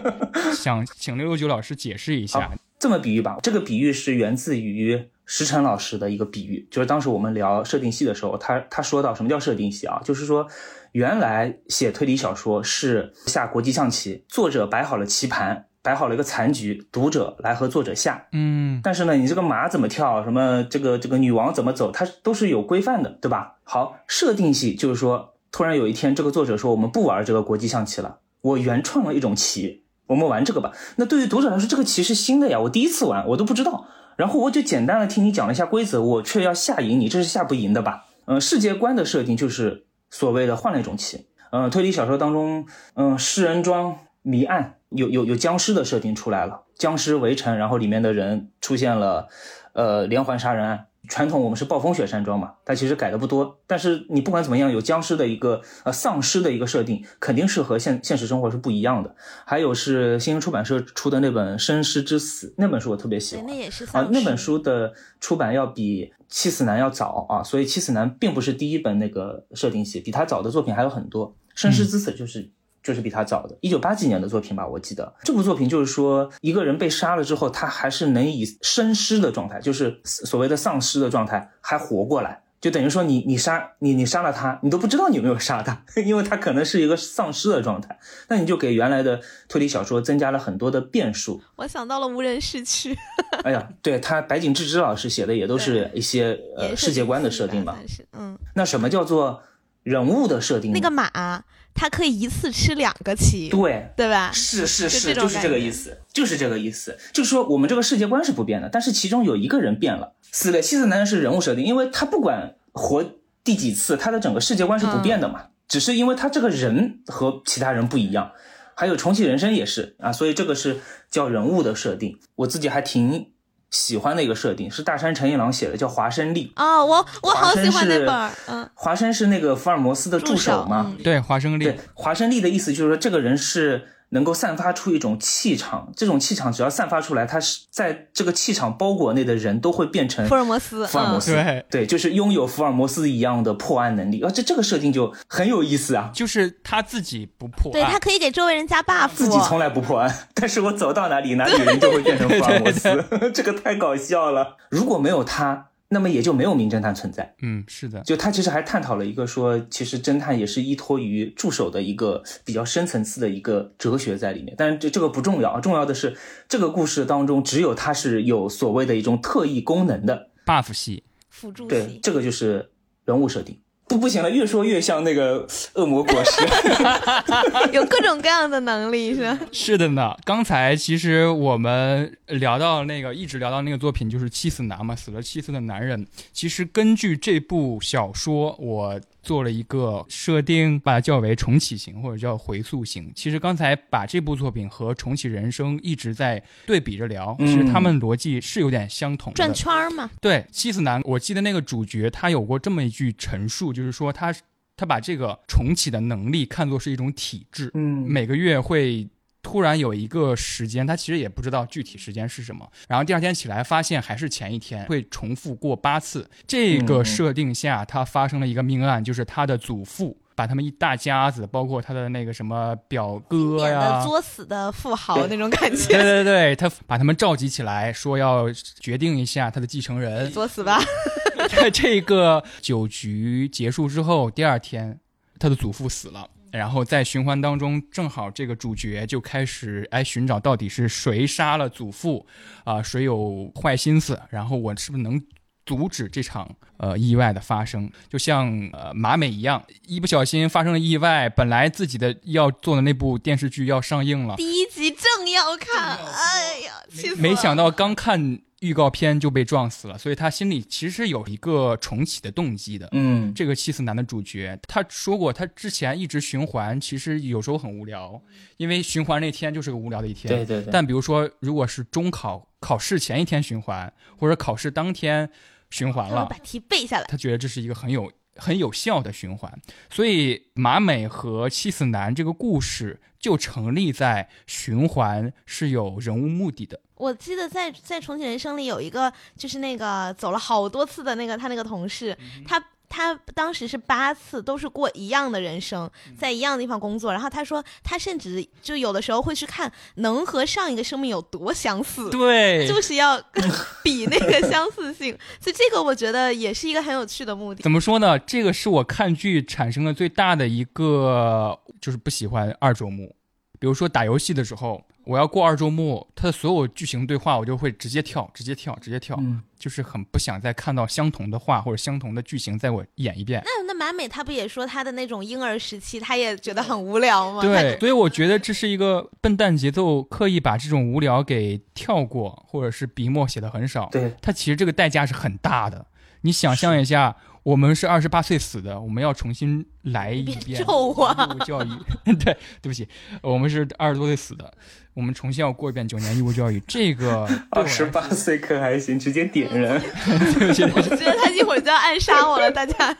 [0.54, 2.50] 想请六六九老师解释一下。
[2.78, 10.02] 这么比喻吧，这个比喻是源自于石晨老师的一个比喻，就是当时我们聊设定系的时候，他他说到什么叫设定系啊？
[10.04, 10.46] 就是说，
[10.94, 18.28] 原来写推理小说是下国际象棋，作者摆好了棋盘，摆好了一个残局，读者来和作者下。
[18.30, 23.56] 嗯，但是呢，你这个马怎么跳，什么这个这个女王怎么走，它都是有规范的，对吧？
[23.64, 30.70] 好，设定系就是说，突然有一天，这个作者说我们不玩这个国际象棋了，我原创了一种棋，我们玩这个吧。
[30.94, 33.88] 那对于读者来说，这个棋是新的呀，我第一次玩，我都不知道。
[34.16, 38.04] 然后我就简单的听你讲了一下规则，我却要下赢你，这是下不赢的吧？
[38.26, 39.83] 嗯、世界观的设定就是
[40.14, 41.26] 所谓的换了一种棋。
[41.50, 49.26] 嗯、推理小说当中，嗯、诗人庄谜案有有有僵尸的设定出来了，僵尸围城，然后里面的人出现了，
[49.72, 50.86] 呃，连环杀人案。
[51.08, 59.14] 传统我们是暴风雪山庄嘛，它其实改的不多，但是你不管怎么样，有僵尸的一个呃丧尸的一个设定，肯定是和现现实生活是不一样的。
[59.44, 72.50] 还有是新星出版社出的那本《生尸之死》，那本书我特别喜，欢那也是啊，那本书的出版要比《七死男》要早啊，所以《七死男》并不是第一本那个设定系，比他早的作品还有很多，《生尸之死》就是。
[72.84, 82.42] 就是比他早的，一九八几年的作品吧，我记得这部作品就是说，一个人被杀了之后，他还是能以生尸的状态，就是所谓的丧尸的状态，还活过来。
[82.60, 87.98] 就等于说你你杀你你杀了他，你都不知道你有没有杀他， 因为他可能是一个丧尸的状态。
[88.28, 91.42] 那你就给原来的推理小说增加了很多的变数。
[91.56, 92.96] 我想到了无人市区，
[93.44, 97.78] 哎呀，对他白井智之老师写的也都是一些呃世界观的设定吧。
[98.12, 99.42] 嗯，那什么叫做
[99.82, 100.78] 人物的设定呢？
[100.78, 104.30] 那个马它可以一次吃两个棋，对，对吧？
[104.32, 106.96] 是是，是就是这个意思，就是这个意思。
[107.12, 110.14] 就是说，我们这个世界观是不变的，但是其中有一个人变了。
[110.30, 113.04] 死了七次男人是人物设定，因为他不管活
[113.42, 118.32] 第几次，他的整个世界观是不变的嘛，只是因为他这个人和其他人不一样。
[118.76, 122.18] 还有重启人生也是啊，所以这个是叫人物的设定。
[122.34, 123.30] 我自己还挺
[123.74, 126.52] 喜欢的一个设定，是大山诚一郎写的，叫华生力。
[126.54, 131.02] 哦，我我好喜欢那华生是本儿，嗯，华生是那个福尔摩斯的助手嘛，嗯。
[131.02, 141.66] 对，华生利对，华生力的意思就是说，这个人是能够散发出一种气场，这种气场只要散发出来，他是在这个气场包裹内的人都会变成福尔摩斯，嗯，福尔摩斯，对。
[141.70, 144.22] 对，就是拥有福尔摩斯一样的破案能力。
[144.22, 146.10] 啊，这这个设定就很有意思啊。
[146.14, 147.72] 就是他自己不破案。
[147.72, 154.56] 对，他，可以给周围人加 buff，自己从来不破案， 但是我走到哪里，哪里 人就会变成福尔摩斯， 这个太搞笑了。
[154.70, 157.34] 如果没有他，那么也就没有名侦探存在。
[157.42, 164.54] 嗯，是的，就他其实还探讨了一个说，其实侦探也是依托于助手的一个比较深层次的一个哲学在里面。
[164.56, 166.16] 但是这这个不重要，重要的是
[166.48, 170.30] 这个故事当中只有他是有所谓的一种特异功能的。
[170.46, 172.70] buff 系，辅助对，，这个就是
[173.04, 173.58] 人物设定。
[173.86, 176.42] 不不行了，越说越像那个恶魔果实。
[177.72, 179.38] 有各种各样的能力，是吧？
[179.52, 180.16] 是的呢。
[180.24, 186.06] 刚才其实我们聊到那个，一直聊到那个作品，就是七死男嘛，死了七次的男人。
[186.32, 193.10] 其实根据这部小说，我做了一个设定，把它叫为重启型或者叫回溯型。
[193.14, 199.36] 其实刚才把这部作品和重启人生一直在对比着聊，其实他们逻辑是有点相同的。
[199.36, 204.34] 转圈儿嘛，对，七子男，我记得那个主角他有过这么一句陈述，就是说他
[204.76, 209.08] 他把这个重启的能力看作是一种体质，嗯每个月会
[209.44, 216.28] 突然有一个时间，他其实也不知道具体时间是什么，然后第二天起来发现还是前一天，会重复过八次。
[216.46, 220.16] 这个嗯设定下，他发生了一个命案，就是他的祖父。
[220.36, 228.46] 把他们一大家子，包括他的那个什么表哥呀的，作死的富豪那种感觉对觉，对对，他把他们召集起来，说要
[228.80, 230.28] 决定一下他的继承人。
[230.32, 230.80] 作死吧，
[231.48, 234.98] 在这个酒局结束之后，第二天，
[235.38, 236.28] 他的祖父死了。
[236.56, 242.24] 然后在循环当中，正好这个主角就开始哎寻找到底是谁杀了祖父，
[242.62, 245.20] 啊、谁有坏心思，然后我是不是能
[245.66, 247.90] 阻止这场呃意外的发生？
[248.08, 257.20] 就像呃马美一样，一不小心发生了意外，本来自己的要做的那部电视剧要上映了，第一集正要看，哎呀，气死了！
[257.20, 262.88] 没想到刚看预告片就被撞死了，所以他心里其实有一个重启的动机的。
[262.92, 268.18] 嗯，这个七死男的主角，他说过，他之前一直循环，其实有时候很无聊，
[268.56, 270.34] 因为循环那天就是个无聊的一天。
[270.34, 270.72] 对对对。
[270.72, 275.28] 但比如说，如果是中考考试前一天循环，或者考试当天
[275.70, 277.04] 循环了把，题背下来。
[277.06, 279.52] 他觉得这是一个很有很有效的循环。
[279.90, 286.80] 所以马美和七死男这个故事就成立在循环是有人物目的的。
[286.96, 297.10] 我记得在在重启人生里有一个，就是那个走了好多次的那个他那个同事，他他当时是八次都是过一样的人生，在一样的地方工作。
[297.10, 302.08] 然后他说他甚至就有的时候会去看能和上一个生命有多相似。
[302.14, 303.20] 对就是要
[303.82, 307.60] 比那个相似性，所以这个我觉得也是一个很有趣的目的。
[307.62, 308.16] 怎么说呢？
[308.20, 313.16] 这个是我看剧产生的最大的一个，就是不喜欢二周目。
[313.64, 323.42] 比如说打游戏的时候，我要过二周目，它的所有剧情对话我就会直接跳，直接跳，直接跳，嗯就是很不想再看到相同的话或者相同的剧情在我演一遍。
[323.42, 327.40] 那那马美她不也说她的那种婴儿时期，她也觉得很无聊吗？
[327.40, 333.88] 对，所以我觉得这是一个笨蛋节奏，刻意把这种无聊给跳过，或者是笔墨写的很少。
[333.90, 335.86] 对，它其实这个代价是很大的。
[336.20, 341.68] 你想象一下，我们是二十八岁死的，我们要重新来一遍咒我义务教育。
[342.16, 342.88] 对，对不起，
[343.22, 344.52] 我们是二十多岁死的，
[344.94, 346.58] 我们重新要过一遍九年义务教育。
[346.66, 349.78] 这个二十八岁可还行，直接点人。
[350.38, 352.96] 对不起对不起我觉得他一会儿就要暗杀我了，大家。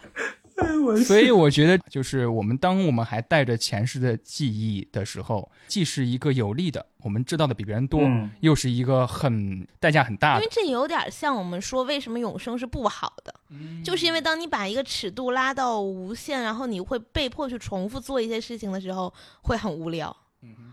[1.05, 10.51] 所以我觉得，就是我们当我们还带着前世的记忆的时候，既是一个有利的，我们知道的比别人多，嗯又是一个很代价很大的因为。
[10.53, 13.35] 这有点像我们说为什么永生是不好的，
[13.83, 20.17] 就是因为当你把一个尺度拉到无限，然后你会被迫去重复做一些事情的时候，会很无聊。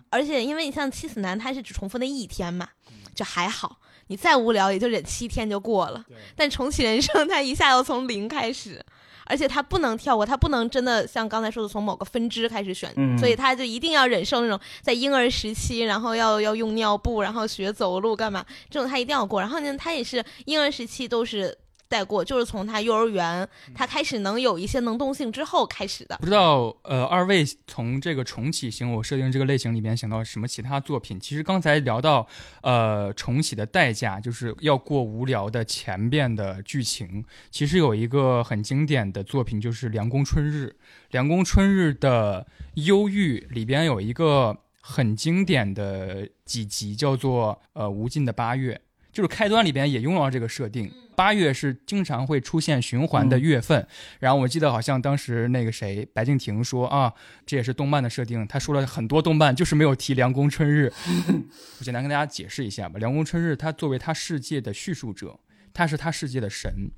[0.09, 2.67] 而且因为你像七死男，他是只重复那一天嘛，
[3.15, 3.79] 就还好。
[4.07, 6.03] 你再无聊也就忍七天就过了。
[6.35, 8.85] 但重启人生，他一下要从零开始，
[9.25, 19.39] 而且他不能跳过，他不能真的像刚才说的从某个分支开始选，嗯所以他就一定要忍受那种在婴儿时期，然后要要用尿布，然后学走路干嘛，这种他一定要过。
[19.39, 21.57] 然后呢，他也是婴儿时期都是
[21.91, 26.15] 带过，就是从他幼儿园他开始能有一些能动性之后开始的。
[26.19, 31.19] 不知道呃，二位从这个重启型我设定这个类型里面想到什么其他作品？
[31.19, 32.25] 其实刚才聊到
[32.61, 37.25] 呃重启的代价，就是要过无聊的前边的剧情。
[37.49, 40.67] 其实有一个很经典的作品就是《凉宫春日》，
[41.11, 48.79] 《凉宫春日》的忧郁里边有一个很经典的几集，叫做呃无尽的八月。
[49.11, 53.85] 就是开端里边也用到这个设定，八月是经常会出现循环的月份，
[54.19, 57.13] 然后我记得好像当时那个谁白敬亭说啊，
[57.45, 58.45] 这也是动漫的设定。
[58.47, 60.91] 他说了很多动漫，就是没有提凉宫春日。
[61.79, 62.99] 我简单跟大家解释一下吧。
[62.99, 65.39] 凉宫春日他作为他世界的叙述者，
[65.73, 66.91] 他是他世界的神。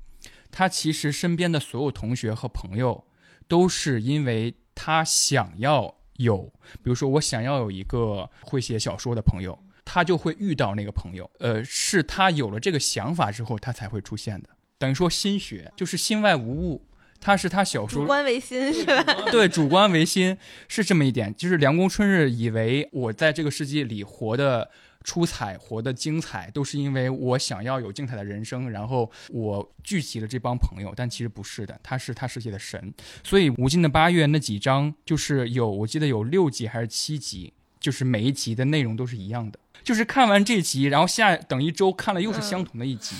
[0.50, 3.04] 他其实身边的所有同学和朋友，
[3.48, 11.30] 都是因为他想要有，比如说我想要有一个会写小说的朋友，他就会遇到那个朋友。
[11.38, 14.48] 呃，是他有了这个想法之后，他才会出现的。
[14.78, 16.86] 等于说心学就是心外无物，
[17.20, 19.02] 他是他小说主观唯心是吧？
[19.30, 20.36] 对，主观唯心
[20.68, 21.34] 是这么一点。
[21.34, 24.70] 就是梁公春日以为我在这个世界里活的
[25.02, 30.92] 出彩、活得精彩，都是因为我想要有精彩的人生，然后我聚集了这帮朋友。
[30.96, 32.92] 但其实不是的，他是他世界的神。
[33.22, 39.58] 所以《无尽的八月》那几章就是有，我记得有六集还是七集，就是每一集的内容都是一样的。
[39.84, 43.14] 就是看完这集，然后下等一周看了又是相同的一集。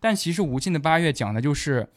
[0.00, 1.88] 但其实《无尽的八月》讲的就是，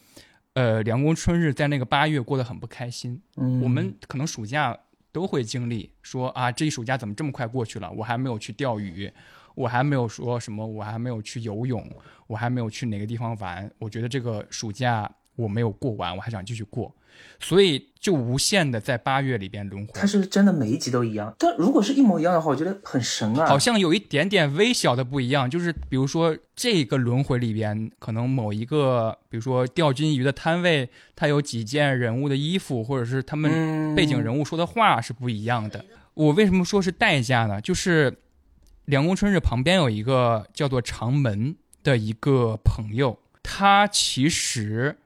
[0.53, 3.19] 呃，凉宫春日在那个八月过得很不开心。
[3.37, 4.77] 嗯我们可能暑假
[5.11, 7.91] 都会经历，说啊，这一暑假怎么这么快过去了？
[7.91, 9.11] 我还没有去钓鱼，
[9.55, 11.85] 我还没有说什么，我还没有去游泳，
[12.27, 13.69] 我还没有去哪个地方玩。
[13.79, 16.95] 我觉得这个暑假我没有过完，我还想继续过，
[17.39, 20.05] 所以就无限的在八月里边轮回它。
[20.05, 23.47] 是真的每一集都一样，但如果是一模一样的话，我觉得很神啊。
[23.47, 35.85] 好像有一点点微小的不一样，就是比如说这个轮回里边，可能某一个，比如说钓金鱼的摊位，它有几件人物的衣服，或者是他们嗯背景人物说的话是不一样的。
[36.13, 37.61] 我为什么说是代价呢？
[37.61, 38.17] 就是
[38.85, 44.97] 梁宫春日旁边有一个叫做长门的一个朋友，他其实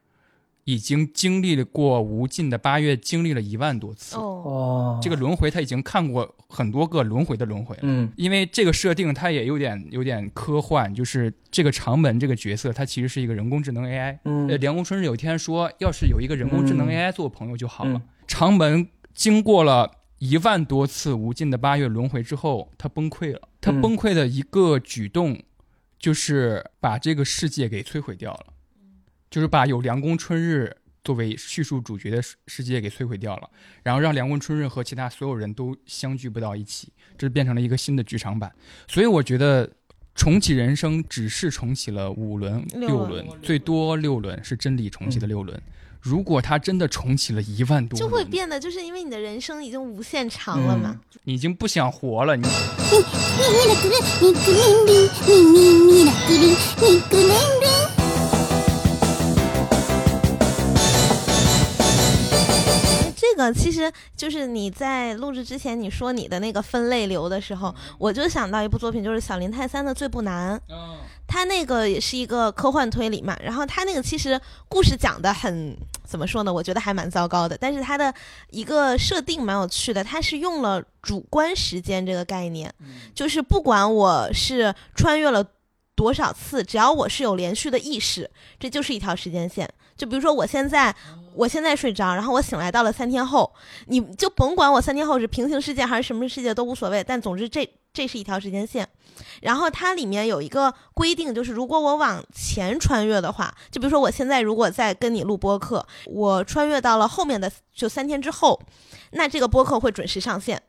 [0.65, 4.15] 已经经历过无尽的八月，经历了一万多次。
[4.17, 7.81] 哦，哦，这个轮回他已经看过很多个轮回的轮回了。
[7.83, 14.17] 嗯因为这个设定它也有点有点科幻，就是这个长门这个角色，他其实是一个人工智能 AI。
[14.25, 17.93] 嗯呃，凉宫春日有一天说，要是有一个人工智能嗯 AI 做朋友就好了。
[17.93, 23.49] 嗯长门经过了一万多次无尽的八月轮回之后，他崩溃了。
[23.61, 25.39] 他嗯崩溃的一个举动，
[25.99, 28.45] 就是把这个世界给摧毁掉了，
[29.29, 33.49] 就是把有凉宫春日作为叙述主角的世世界给摧毁掉了，
[33.83, 38.51] 然后让凉宫春日和其他所有人都相聚不到一起，这变成了一个新的剧场版。
[38.87, 39.69] 所以我觉得。
[40.17, 45.61] 重启人生只是重启了五轮、六六轮轮，最多六轮是真理重启的六轮。
[45.99, 51.01] 如果他真的重启了一万多，就会变得就是因为你的人生已经无限长了嘛。
[51.25, 52.47] 你已经不想活了，你
[63.53, 70.57] 这个其实就是你在录制之前你说你的那个分类流的时候，我就想到一部作品，就是小林泰三的《最不难》。
[71.27, 74.39] 他那个也是一个科幻推理嘛，然后他那个其实
[74.69, 76.53] 故事讲的很怎么说呢？
[76.53, 78.13] 我觉得还蛮糟糕的，但是他的
[78.51, 82.71] 一个设定蛮有趣的，他是用了主观时间这个概念，
[83.15, 85.43] 就是不管我是穿越了
[85.95, 88.29] 多少次，只要我是有连续的意识，
[88.59, 89.67] 这就是一条时间线。
[89.97, 90.95] 就比如说我现在，
[91.35, 93.53] 我现在睡着，然后我醒来到了三天后，
[93.87, 98.87] 你就甭管我三天后是平行世界还是什么世界都无所谓，但总之这这是一条时间线。
[99.41, 108.61] 然后它里面有一个规定，就是如果我往前穿越的话，就比如说我现在如果在跟你录播客，我穿越到了后面的就三天之后，
[109.11, 110.61] 那这个播客会准时上线。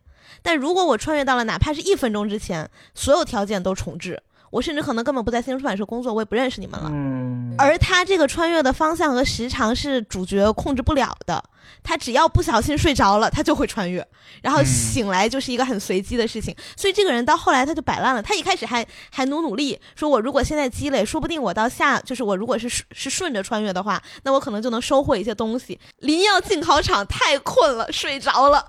[0.42, 6.90] 但如果我穿越到了哪怕是一分钟之前，所有条件都重置，我甚至可能根本不在新闻出版社工作，我也不认识你们了。
[6.92, 11.42] 嗯，而他这个穿越的方向和时长是主角控制不了的，
[11.82, 14.07] 他只要不小心睡着了，他就会穿越，
[14.42, 16.55] 然后嗯醒来就是一个很随机的事情。
[16.76, 25.78] 所以这个人到后来他就摆烂了，他一开始还还努努力，说我如果现在积累，说不定我到下就是我如果是是顺着穿越的话，那我可能就能收获一些东西。
[25.99, 28.64] 临要进考场太困了，睡着了，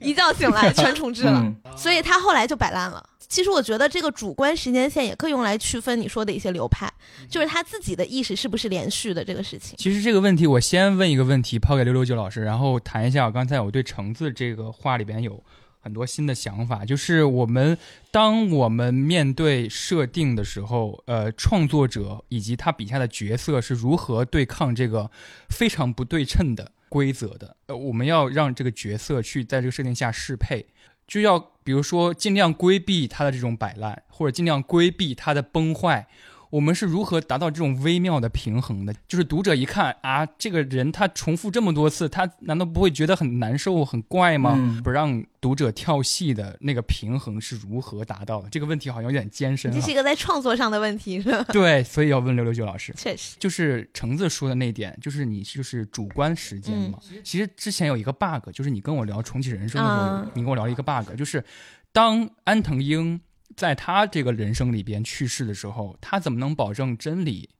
[0.00, 1.40] 一觉醒来全重置了。
[1.42, 3.02] 嗯所以他后来就摆烂了。
[3.32, 6.92] 其实我觉得这个主观时间线也可以用来区分你说的一些流派，
[7.30, 9.74] 就是他自己的意识是不是连续的这个事情。
[9.78, 15.42] 其实这个问题，我先问一个问题，抛给六六九老师，然后谈一下我刚才我对橙子这个话里边有
[15.80, 17.78] 很多新的想法，就是我们
[18.10, 25.10] 当我们面对设定的时候，呃，创作者以及他笔下的角色是如何对抗这个
[25.48, 27.56] 非常不对称的规则的？
[27.68, 30.66] 呃，我们要让这个角色去在这个设定下适配，
[31.06, 36.08] 就要比如说尽量规避他的这种摆烂，或者尽量规避他的崩坏。
[36.52, 38.94] 我们是如何达到这种微妙的平衡的？
[39.08, 44.52] 就是读者一看啊，这个人他重复这么多次，他难道不会觉得很难受、很怪吗？
[44.58, 48.50] 嗯不让读者跳戏的那个平衡是如何达到的？
[48.50, 49.90] 这个问题好像有点艰深啊这是。
[49.90, 51.42] 一个在创作上的问题，是吧？
[51.54, 52.92] 对，所以要问六六九老师。
[52.98, 56.98] 确实，就是橙子说的那点，就是你就是主观时间嘛。
[57.24, 61.42] 其实之前有一个 bug，就是你跟我聊重启人生的时候，嗯你跟我聊了一个 bug，就是
[61.92, 63.18] 当安藤英
[63.56, 67.50] 在他这个人生里边去世的时候，他怎么能保证真理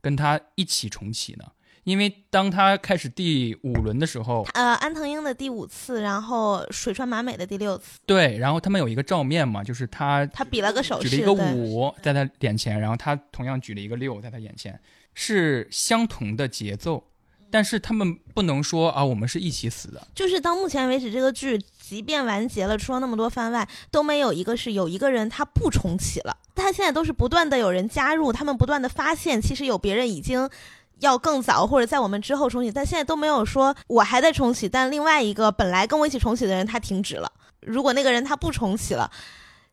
[0.00, 1.44] 跟他一起重启呢？
[1.84, 14.78] 因为当他开始第五轮的时候，呃，安藤英的第五次，然后水川麻美的第六次，对，然后他们有一个照面嘛，就是他他比了个手势，举了一个五在他眼前，然后他同样举了一个六在他眼前，
[15.14, 17.02] 是相同的节奏，
[17.52, 20.08] 但是他们不能说啊，我们是一起死的。
[20.14, 26.34] 就是到目前为止，这个剧即便完结了，出了那么多番外，都没有一个是有一个人他不重启了。
[26.54, 30.48] 他现在都是不断的有人加入，他们不断的发现，其实有别人已经
[31.00, 37.30] 要更早或者在我们之后重启，但现在都没有说我还在重启，但另外一个本来跟我一起重启的人他停止了。
[37.60, 39.10] 如果那个人他不重启了，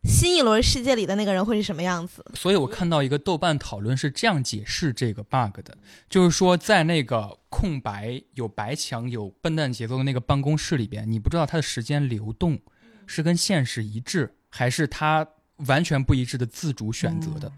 [0.04, 2.26] 新一轮世界里的那个人会是什么样子？
[2.34, 5.78] 所以我看到一个豆瓣讨论是这样解释这个 bug 的，
[6.10, 12.60] 就是说在那个空白、有白墙、有笨蛋节奏的那个办公室里边，你不知道它的时间流动
[13.06, 15.28] 是跟现实一致，还是它
[15.68, 17.52] 完全不一致的自主选择的。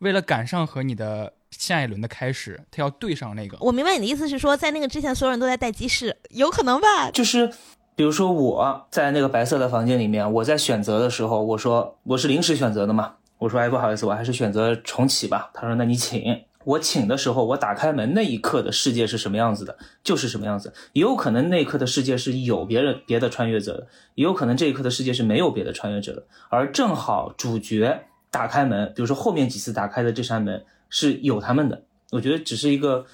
[0.00, 3.56] 为了赶上和你的下一轮的开始，他要对上那个。
[3.60, 7.10] 我明白你的意思是说，在那个之前所有人都在待机室，有可能吧？
[7.10, 7.50] 就是
[7.96, 15.50] 比如说我在那个白色的房间里面，我在选择的时候，我说我是临时选择的嘛，我说哎不好意思，我还是选择重启吧。
[15.54, 16.44] 他说那你请。
[16.64, 20.72] 我请的时候，我打开门那一刻的世界是什么样子的，就是什么样子。
[20.94, 26.24] 也有可能那一刻的世界是有别人别的穿越者的，也有可能这一刻的世界是没有别的穿越者的。
[26.48, 31.82] 而正好主角打开门，比如说后面几次打开的这扇门是有他们的，
[32.12, 33.04] 我觉得只是一个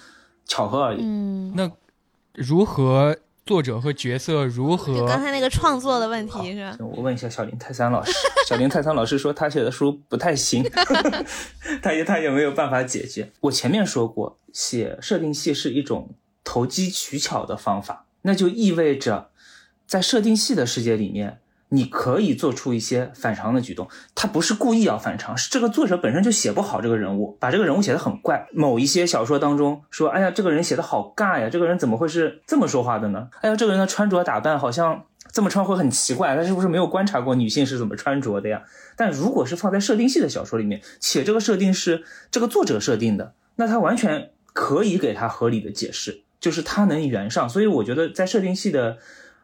[0.47, 1.01] 巧合而已。
[1.03, 1.68] 嗯，那
[2.33, 3.16] 如何
[3.47, 6.76] 作者和角色如就何刚才那个创作的问题是吧？
[6.78, 8.12] 我问一下小林泰三老师，
[8.47, 10.62] 小林泰三老师说他写的书不太行，
[11.82, 13.30] 他也他也没有办法解决。
[13.41, 16.11] 我前面说过，写设定系是一种
[16.45, 19.30] 投机取巧的方法，那就意味着
[19.86, 23.88] 在设定系的世界里面，你可以做出一些反常的举动。
[24.14, 28.46] 他不是故意要反常，是这个作者本身就写不好这个人物，把这个人物写得很怪。
[28.52, 33.28] 某一些小说当中说，哎呀，这个人写的好尬呀，这个人怎么会是这么说话的呢？
[33.40, 38.62] 哎呀，这个人的穿着打扮好像这么穿会很奇怪，他是不是没有观察过女性是怎么穿着的呀？
[38.96, 47.48] 但如果是放在设定系的小说里面，且这个设定是这个作者设定的，那他完全可以给他合理的解释，就是他能圆上。
[47.48, 48.98] 所以我觉得在设定系的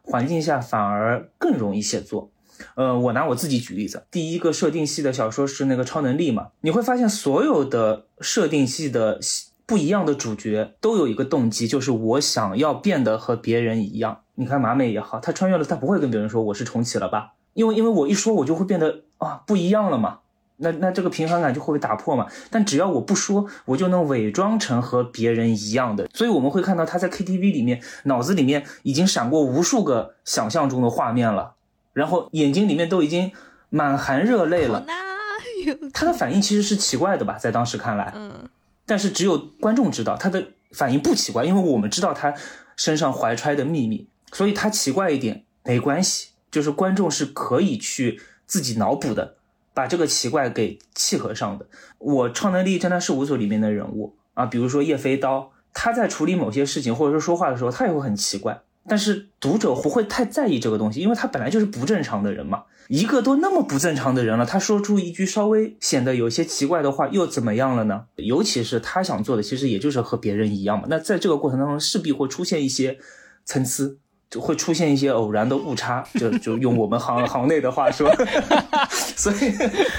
[0.07, 2.31] 环境下反而更容易写作。
[2.75, 9.21] 呃，我拿我自己举例子，第一个设定系的小说是那个超能力嘛，你会发现所有的设定系的
[9.67, 14.21] 不一样的主角都有一个动机，就是我想要变得和别人一样。
[14.37, 17.35] 你看马美也好，她穿越了，她不会跟别人说我是重启了吧？
[17.53, 20.21] 因为因为我一说，我就会变得啊不一样了嘛。
[20.59, 22.27] 那那这个平衡感就会被打破嘛。
[22.51, 26.09] 但只要我不说，我就能伪装成和别人一样的。
[26.13, 31.55] 所以我们会看到他在 KTV 里面，脑子里面已经闪过无数个想象中的画面了，
[31.93, 33.33] 然后眼睛里面都已经
[33.71, 34.85] 满含热泪了。
[35.93, 38.49] 他的反应其实是奇怪的吧，在当时看来，嗯，
[38.87, 42.33] 但是只有观众知道他的反应不奇怪，因为我们知道他
[42.77, 49.36] 身上怀揣的秘密，所以他奇怪一点没关系，就是观众是可以去自己脑补的，
[49.77, 51.67] 把这个奇怪给契合上的。
[51.99, 58.63] 我超能力侦探事务所里面的人物啊，比如说叶飞刀，他在处理某些事情或者说说话的时候，他也会很奇怪。
[58.89, 62.63] 但是读者不会太在意这个东西，因为他本来就是不正常的人嘛。
[62.89, 68.05] 一个都那么不正常的人了，他说出一句稍微显得有些奇怪的话，又怎么样了呢？
[68.15, 70.87] 尤其是他想做的，其实也就是和别人一样嘛。
[70.89, 72.99] 那在这个过程当中，势必会出现一些
[73.45, 73.99] 参差，
[74.29, 78.11] 就会出现一些偶然的误差，就就用我们行 行内的话说，
[78.91, 79.55] 所以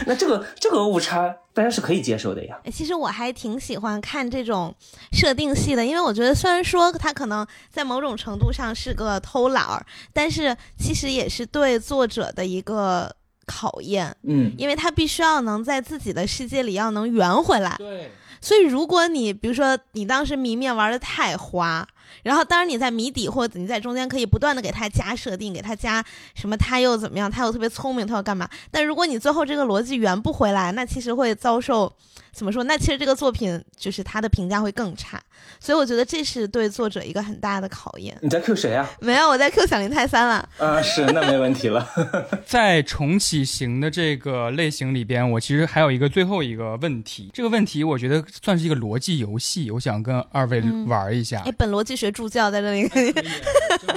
[0.05, 2.59] 那这个这个误差大家是可以接受的呀。
[2.63, 4.73] 哎其实我还挺喜欢看这种
[5.11, 13.15] 设定系的，因为我觉得虽然说它可能在某种程度上是个偷懒儿，但是其实也是对作者的一个
[13.45, 17.73] 考验，嗯，因为他必须要能在自己的世界里要能圆回来。
[17.77, 18.11] 对，
[18.41, 21.87] 所以，如果你比如说你当时谜面玩的太花，
[22.23, 26.03] 然后当然你在谜底或者你在中间可以不断的给他加设定，给他加
[26.35, 28.49] 什么他又怎么样，他又特别聪明，他要干嘛？
[28.71, 31.91] 但如果你最后这个逻辑圆不回来，那其实会遭受
[32.31, 32.63] 怎么说？
[32.63, 35.21] 那其实这个作品就是他的评价会更差。
[35.59, 38.15] 所以我觉得这是对作者一个很大的考验。
[38.21, 38.87] 你在 Q 谁啊？
[38.99, 40.47] 没有，我在 Q 小林泰三了。
[40.57, 41.87] 啊，是，那没问题了。
[42.45, 51.41] 在重启型的这个类型里边，我其实还有一个最后一个问题，这个问题我觉得算是一个逻辑游戏，我想跟二位嗯玩一下。
[51.45, 52.87] 哎，本逻辑学助教在这里。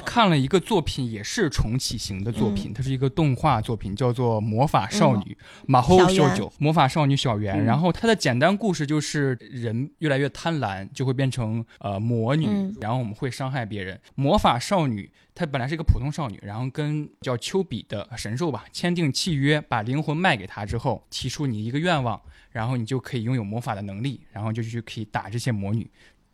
[0.05, 5.23] 看了一个作品，也是重启型的作品，它是一个动画作品，叫做《魔法少女》
[5.67, 7.55] 马后秀小九魔法少女小圆。
[7.57, 14.01] 嗯然后它的简单故事就是人越来越贪婪，就会变成呃魔女，嗯然后我们会伤害别人。
[14.15, 22.21] 魔法少女她本来是一个普通少女，然后跟叫丘比的神兽吧签订契约，把灵魂卖给他之后，提出你一个愿望，
[22.51, 25.89] 然后你就可以拥有魔法的能力，然后就去可以打这些魔女。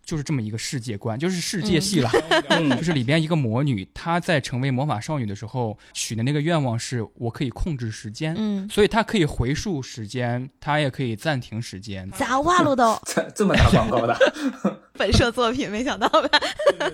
[0.06, 2.08] 就是这么一个世界观，就是世界系了。
[2.48, 12.08] 嗯就是里边一个魔女，她在成为魔法少女的时候许的那个愿望是我可以控制时间，嗯，所以她可以回溯时间，她也可以暂停时间。
[12.12, 14.16] 咋话了都 这这么打广告的，
[14.94, 16.28] 本社作品，没想到吧？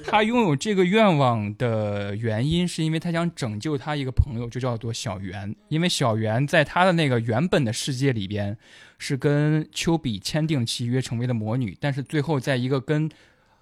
[0.05, 5.55] 她拥有这个愿望的原因，是因为她想拯救她一个朋友，就叫做小圆。
[5.69, 8.57] 因为小圆在她的那个原本的世界里边，
[9.05, 13.11] 是跟丘比签订契约，成为了魔女，但是最后在一个跟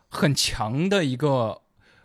[0.09, 1.62] 很强的一个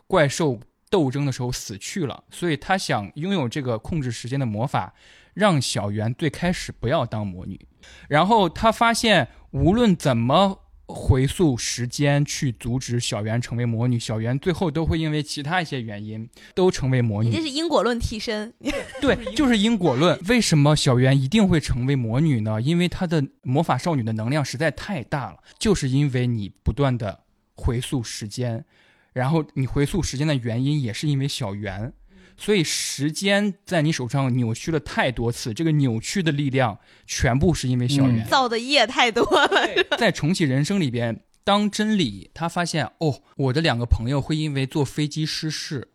[0.07, 4.93] 怪兽斗争的时候死去了，所以他想拥有这个控制时间的魔法，
[5.33, 7.59] 让小圆最开始不要当魔女。
[8.07, 17.29] 然后他发现，无论怎么回溯时间去阻止小圆成为魔女，小圆最后都会因为其他一些原因都成为魔女。
[17.29, 18.53] 你这是因果论替身。
[19.01, 20.19] 对，就是因果论。
[20.27, 22.61] 为什么小圆一定会成为魔女呢？
[22.61, 27.21] 因为她的魔法少女的能量实在太大了，就是因为你不断的
[27.55, 28.63] 回溯时间，
[29.13, 31.91] 然后你回溯时间的原因也是因为小圆，
[32.37, 36.77] 所以时间在你手上扭曲了太多次，这个扭曲的力量
[37.07, 38.27] 全部是因为小圆。
[38.27, 39.67] 造的业太多了。
[39.97, 45.89] 在重启人生里边，当真理他发现哦，我的两个朋友会因为坐飞机失事，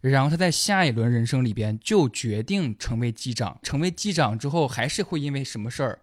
[0.00, 3.58] 然后他在下一轮人生里边就决定成为机长。
[3.62, 6.00] 成为机长之后，还是会因为什么事儿，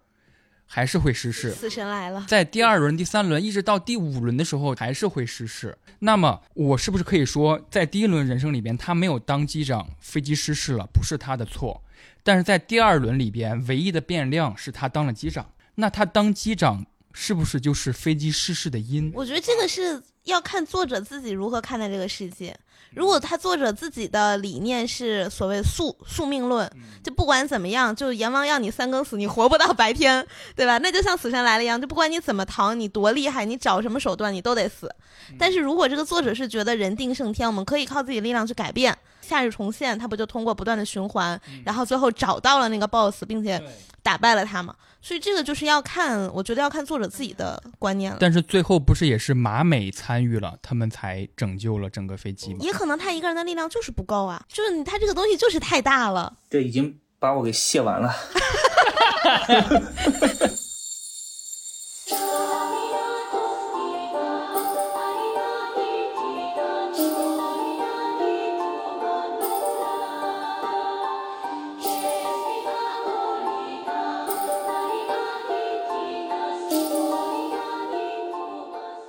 [0.74, 1.50] 还是会失事。
[1.52, 5.76] 死神来了，在第二轮、第三轮，一直到第五轮的时候，还是会失事。
[5.98, 11.82] 那么，我是不是可以说，在第一轮人生里边，他没有当机长，飞机失事了，不是他的错。
[12.22, 15.46] 但是在第二轮里边，唯一的变量是他当了机长。
[15.74, 19.12] 那他当机长，是不是就是飞机失事的因？
[19.14, 22.56] 我觉得这个是要看作者自己如何看待这个世界。
[22.94, 26.70] 如果他作者自己的理念是所谓宿宿命论，
[27.02, 30.78] 就不管怎么样，就阎王要你三更死，你活不到白天， 对吧？
[30.78, 34.94] 那就像死神来了一样，就不管你怎么逃，你多厉害，你找什么手段，你都得死。
[35.38, 38.96] 但是如果这个作者是觉得人定胜天，我们可以靠自己力量去改变，
[39.32, 43.58] 夏日重现，他不就通过不断的循环，然后最后找到了那个 boss，并且
[44.02, 44.74] 打败了他嘛？
[45.00, 48.18] 所以这个就是要看，我觉得要看作者自己的观念了。
[48.20, 52.58] 但是最后不是也是马美参与了，他们才拯救了整个飞机吗？
[52.60, 56.34] 也可能他一个人的力量就是不够啊，就是他这个东西就是太大了。
[56.50, 58.12] 这已经把我给卸完了。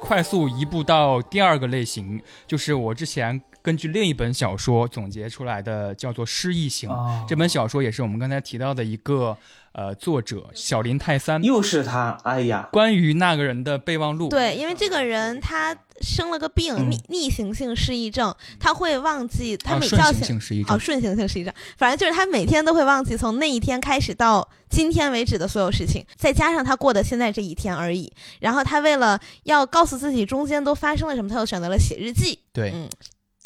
[0.03, 6.89] 快速移步到第二个类型，就是我之前根据另一本小说总结出来的，叫做失忆型。
[6.89, 9.35] 哦这本小说也是我们刚才提到的一个
[9.73, 14.29] 呃作者小林泰三，又是他，哎呀，关于那个人的备忘录。
[14.29, 20.21] 对，因为这个人他生了个病，嗯逆逆行性失忆症，他会忘记他啊，顺行每觉醒。
[20.21, 20.79] 哦，性失忆症。
[20.79, 28.11] 顺行性失忆症，反正就是他每天都会忘记从那一天开始到今天为止的所有事情，再加上他过的现在这一天而已。
[28.39, 32.39] 然后他为了要告诉自己中间都发生了什么，他又选择了写日记。
[32.51, 32.87] 对，嗯，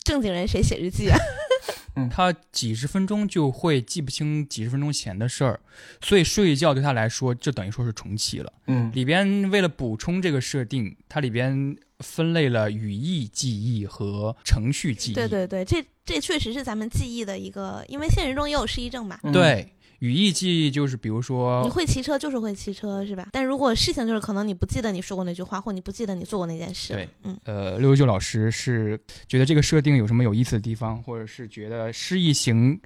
[0.04, 1.18] 正经人谁写日记啊？
[2.10, 5.60] 他几十分钟就会记不清几十分钟前的事儿，
[6.02, 8.54] 所以睡一觉对他来说，就等于说是重启了。
[8.68, 15.16] 嗯，里边为了补充这个设定，它里边分类了语义记忆和程序记忆。
[15.16, 19.20] 对对对，这这确实是咱们记忆的一个，因为现实中也有失忆症嘛。
[19.24, 23.30] 嗯，对语义记忆就是比如说你会骑车就是会骑车是吧？
[23.32, 26.94] 但如果事情就是可能你不记得你说过那句话，或你不记得你做过那件事。
[26.94, 32.80] 对，嗯，呃，六九老师是觉得这个设定有什么有意思的地方，或者是觉得失忆型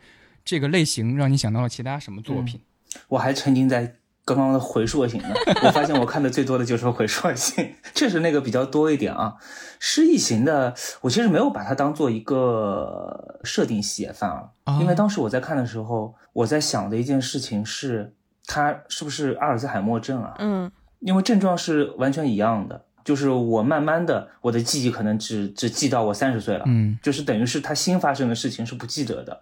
[0.45, 2.59] 这个类型让你想到了其他什么作品？
[3.07, 3.93] 我还曾经在
[4.24, 5.30] 刚刚的回溯型的，
[5.63, 9.36] 我发现我看的最多的就是回溯型，确实那个比较多一点啊。
[9.80, 18.13] 失忆型的，我其实没有把它当做一个设定系反而，啊因为当时我在看的时候，我在想的一件事情是，
[18.45, 20.36] 他是不是阿尔兹海默症啊？
[20.39, 29.41] 嗯因为症状是完全一样的，就是我慢慢的，我的记忆可能只只记到我三十岁了，嗯，就是等于是他新发生的事情是不记得的，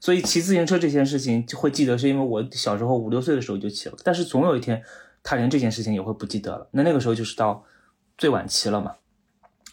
[0.00, 4.82] 所以骑自行车这件事情就会记得，是因为我小时候五六岁的时候就骑了，但是总有一天
[5.22, 7.64] 他连这件事情也会不记得了，那那个时候就是到
[8.16, 8.94] 最晚期了嘛。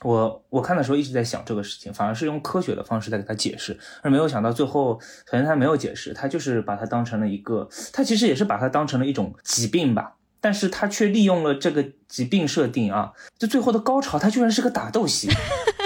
[0.04, 15.30] 我我看的时候一直在想这个事情，反而是用科学的方式在给他解释，而没有想到最后可能他没有解释，他就是把它当成了一个，他其实也是把它当成了一种疾病吧，但是他却利用了这个疾病设定啊，就最后的高潮，他居然是个打斗戏，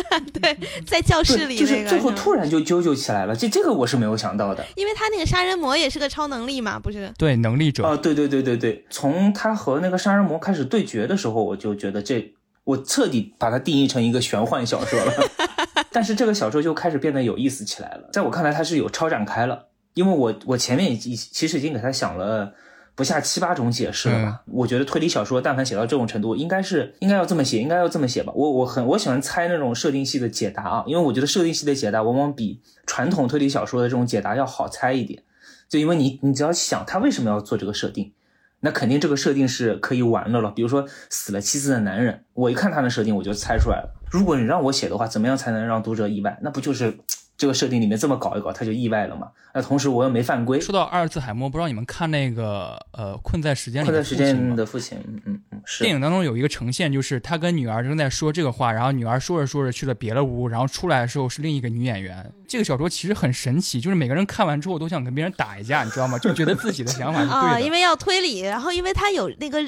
[0.33, 4.65] 对，在教室对，里就是最后突然就啾啾起来了，这这个我是没有想到的。
[4.75, 7.11] 因为他那个杀人魔也是个超能力嘛，不是？
[7.17, 7.85] 对，能力者。
[7.85, 12.33] 啊，对对对对对，从他和那个杀人魔开始对决的时候，我就觉得这
[12.63, 15.13] 我彻底把它定义成一个玄幻小说了。
[15.91, 22.53] 但是这个小说就开始变得有意思起来了，在我看来它是有超展开了，因为我我前面已经其实已经给他想了。
[22.93, 24.41] 不下七八种解释了吧？
[24.47, 28.31] 我觉得推理小说但凡写到这种程度，应该是应该要这么写，应该要这么写吧。
[28.35, 35.23] 我我很我喜欢猜那种设定系的解答啊，因为我觉得设定系的解答往往比传统推理小说的这种解答要好猜一点。
[35.69, 38.11] 就因为你你只要想他为什么要做这个设定，
[38.59, 40.51] 那肯定这个设定是可以玩的了。
[40.51, 43.95] 比如说死了妻子的男人，我一看他的设定我就猜出来了。
[44.11, 46.37] 如果你让我写的话，怎么样才能让读者意外？
[46.41, 46.97] 那不就是
[47.41, 49.27] 这个设定里面这么搞一搞，他就意外了嘛？
[49.51, 54.47] 那同时我又没犯规，说到阿尔兹海默，不知道你们看那个呃《困在时间里困在时的父亲》吗？
[54.47, 62.31] 间的父亲，嗯嗯嗯，是电影当中有一个呈现，就是他跟女儿正在说这个话，然后女儿说着说着去了别的屋，然后出来的时候是另一个女演员。
[62.47, 66.19] 这个小说其实很神奇，就是每个人看完之后都想跟别人打一架，你知道吗？
[66.19, 67.61] 就觉得自己的想法是啊，对的。
[67.65, 69.59] 因为要推理，然后因为他有那个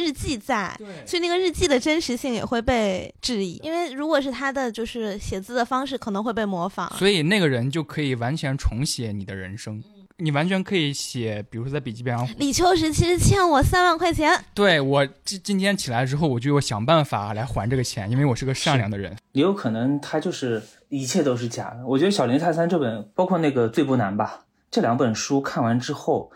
[0.00, 0.74] 日记在，
[1.06, 3.60] 所以那个日记的真实性也会被质疑。
[3.62, 6.90] 因为如果是他的就是写字的方式，可能会被模仿。
[6.96, 9.82] 所以那个人就可以完全重写你的人生，
[10.16, 19.14] 你完全可以写，比如说在笔记本上，李秋实其实欠我三万块钱，对我今今天起来之后，我就有想办法来还这个钱，因为我是个善良的人。
[19.32, 21.86] 也 有可能他就是一切都是假的。
[21.86, 26.30] 我觉得《小林泰三》这本，包括那个《最不难》吧，这两本书看完之后，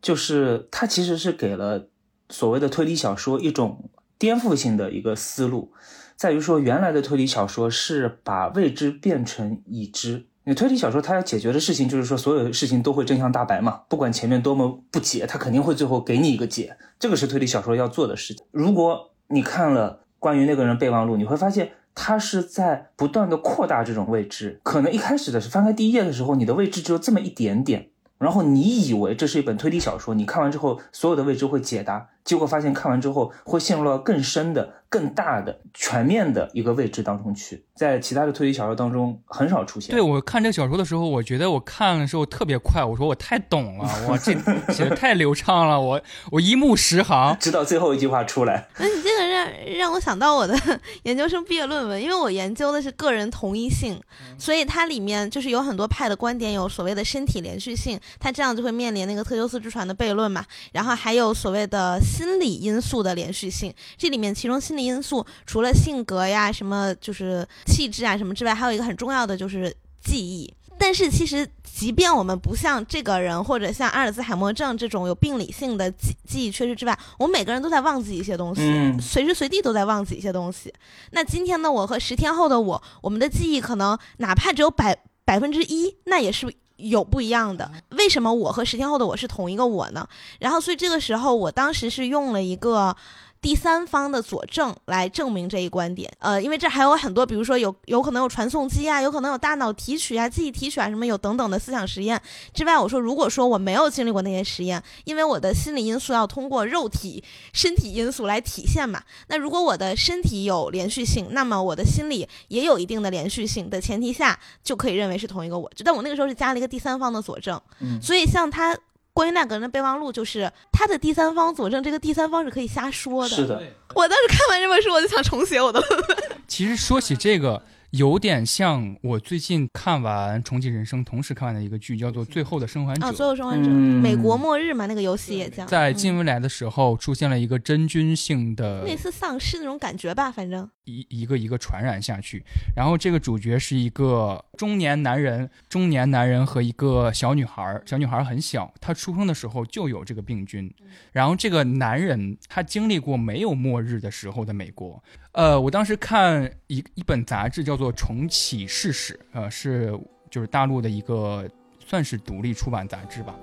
[0.00, 1.88] 就是他其实是给了
[2.32, 5.70] 所谓的推理小说一种颠覆性的一个思路，
[6.16, 10.26] 在于说原来的推理小说是把未知变成已知。
[10.44, 18.44] 你推理小说它要解决的事情就是说所有事情都会真相大白嘛，不管前面多么不解，它肯定会最后给你一个解，这个是推理小说要做的事情。
[18.50, 24.58] 如果你看了关于那个人备忘录，你会发现他是在不断的扩大这种未知。
[24.62, 39.90] 可能一开始的是翻开第一页的时候，你的未知只有这么一点点，然后你以为这是一本推理小说，你看完之后所有的未知会解答，结果发现看完之后会陷入到更深的、更大的、全面的一个未知当中去，在其他的推理小说当中很少出现。
[39.90, 44.32] 对我看这个小说的时候，我觉得我看的时候特别快，我说我太懂了，我这
[44.72, 46.00] 写的太流畅了，我
[46.30, 47.36] 我一目十行。
[47.40, 49.48] 直到最后一句话出来，那你这个让
[49.78, 50.56] 让我想到我的
[51.04, 54.00] 研究生毕业论文，因为我研究的是个人同一性，
[54.38, 70.52] 所以它里面就是有很多派的观点，有所谓的身体连续性，它这样就会面临那个特修斯之船的悖论嘛，然后还有所谓的心理因素的连续性，这里面其中心理因素除了性格呀、什么就是气质啊什么之外，还有一个很重要的就是记忆。
[70.78, 80.72] 但是其实，即便我们不像这个人或者像阿尔兹海默症这种有病理性的记记忆缺失之外，我们每个人都在忘记一些东西，嗯随时随地都在忘记一些东西。
[81.12, 86.52] 那今天的我和十天后的我，我们的记忆可能哪怕只有百百分之一，那也是
[86.82, 87.70] 有不一样的。
[87.90, 90.08] 为什么我和十天后的我是同一个我呢？
[90.38, 92.96] 然后，所以这个时候，我当时是用了一个。
[93.42, 102.22] 第三方的佐证来证明这一观点，呃，因为这还有很多，比如说有有可能有传送机啊，有可能有大脑提取啊、记忆提取啊，什么有等等的思想实验
[102.54, 115.68] 之外，我说如果说我没有经历过那些实验，因为我的心理因素要通过肉体、身体因素来体现嘛，那如果我的身体有连续性，那么我的心理也有一定的连续性的前提下，就可以认为是同一个我。
[115.84, 118.78] 但我那个时候是加了一个第三方的佐证，嗯所以像他。
[119.14, 123.36] 关于那个人的备忘录，就是他的第三方佐证，这个第三方是可以瞎说的。
[123.36, 123.62] 是的，
[123.94, 126.18] 我当时看完这本书，我就想重写我的论文。
[126.48, 133.02] 其实说起这个，有点像我最近看完《重启人生》，同时看完的一个剧，叫做《最后的生还者》。
[133.04, 135.66] 啊，最后生还者，嗯美国末日嘛，那个游戏也叫。
[135.66, 142.42] 在嗯近未来的时候，出现了一个真菌性的类似丧尸那种感觉吧，反正一一个一个传染下去。
[142.74, 150.72] 然后这个主角是一个中年男人，中年男人和一个小女孩儿，小女孩儿很小，她出生的时候就有这个病菌。
[151.12, 155.04] 然后这个男人他经历过没有末日的时候的美国。
[155.32, 159.98] 呃，我当时看一一本杂志叫做《重启事史》，呃，是
[160.30, 163.34] 就是大陆的一个算是独立出版杂志吧。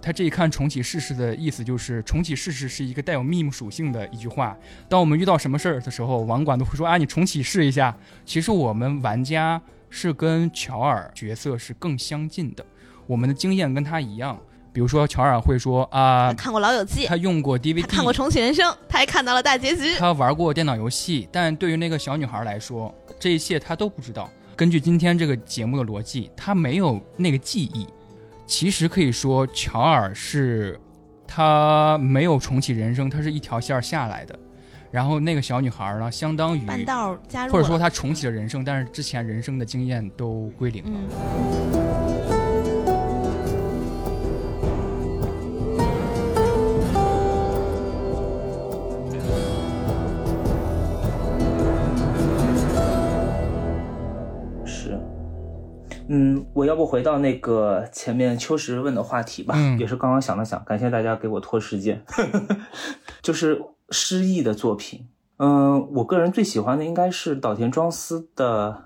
[0.00, 4.56] 他这一看“重启事实”的意思就是，重启事实是一个带有秘密属性的一句话。
[4.90, 7.96] 当我们遇到什么事儿的时候，网管都会说啊，你重启试一下。
[8.26, 12.64] 其实我们玩家是跟乔尔角色是更相近的，
[13.06, 14.38] 我们的经验跟他一样。
[14.72, 19.96] 比如说，乔尔会说啊，看过《老友记》，他用过 DVD，他看过《重启人生》，他还看到了大结局。
[19.96, 24.30] 他玩过电脑游戏，但对于那个小女孩来说，这一切他都不知道。
[24.54, 27.86] 根据今天这个节目的逻辑，他没有那个记忆。
[28.46, 30.80] 其实可以说，乔尔是
[31.26, 34.38] 他没有重启人生，他是一条线下来的。
[34.90, 40.98] 然后那个小女孩呢，相当于半道加入了，或者说她重启了人生，但是之前人生的经验都归零了。
[42.30, 42.37] 嗯，
[56.08, 59.78] 嗯，我要不回到那个前面秋实问的话题吧，嗯。
[59.78, 62.02] 也是刚刚想了想，感谢大家给我拖时间，
[63.22, 65.06] 就是失意的作品。
[65.36, 68.70] 嗯，我个人最喜欢的应该是岛田庄司的《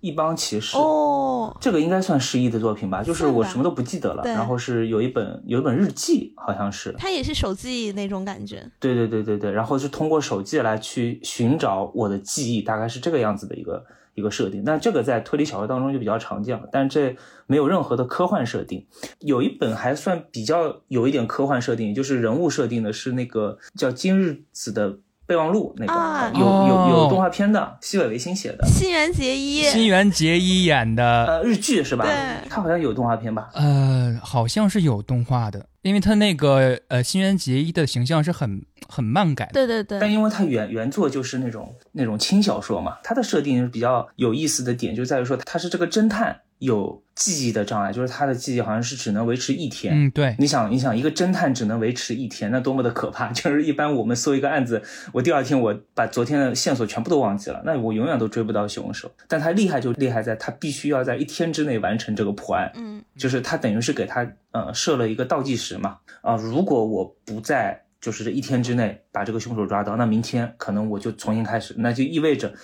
[0.00, 8.68] 一帮骑士》哦，这个应该算失意的作品吧，就是我什么都不记得了，然后是有一本有一本日记，好像是，他也是手记那种感觉。
[8.80, 13.84] 对对对对对，然后是通过手记来去寻找我的记忆，大概是这个样子的一个
[14.14, 14.62] 一个设定。
[14.64, 18.86] 但这个在推理小说当中就比较常见了，但这没有任何的科幻设定。
[19.20, 24.98] 有一本还算比较有一点科幻设定，就是人物设定的是那个叫今日子的
[25.32, 32.04] 备忘录那个，啊有有哦有动画片的，西尾维新写的，新垣结衣，新垣结衣演的，呃，日剧是吧？
[32.04, 33.48] 对他好像有动画片吧？
[33.54, 39.52] 呃，好像是有动画的，因为他那个呃新垣结衣的形象是很很漫改的。
[39.54, 49.92] 对对对，但因为他原原作就是那种那种轻小说嘛，他的设定比较有意思的点就在于说，他是这个侦探有记忆的障碍，就是他的记忆好像是只能维持一天。
[49.94, 53.30] 嗯，对，你想，你想，一个侦探只能维持一天，那多么的可怕！
[53.34, 54.80] 就是一般我们搜一个案子，
[55.12, 59.10] 我第二天我把昨天的线索全部都忘记了，那我永远都追不到凶手。
[59.26, 62.70] 但他厉害就厉害在，他必须要在一天之内完成这个破案。
[62.76, 72.54] 嗯，就是他等于是给他呃设了一个倒计时嘛，啊、如果我不在就是这一天之内把这个凶手抓到，那明天可能我就重新开始，那就意味着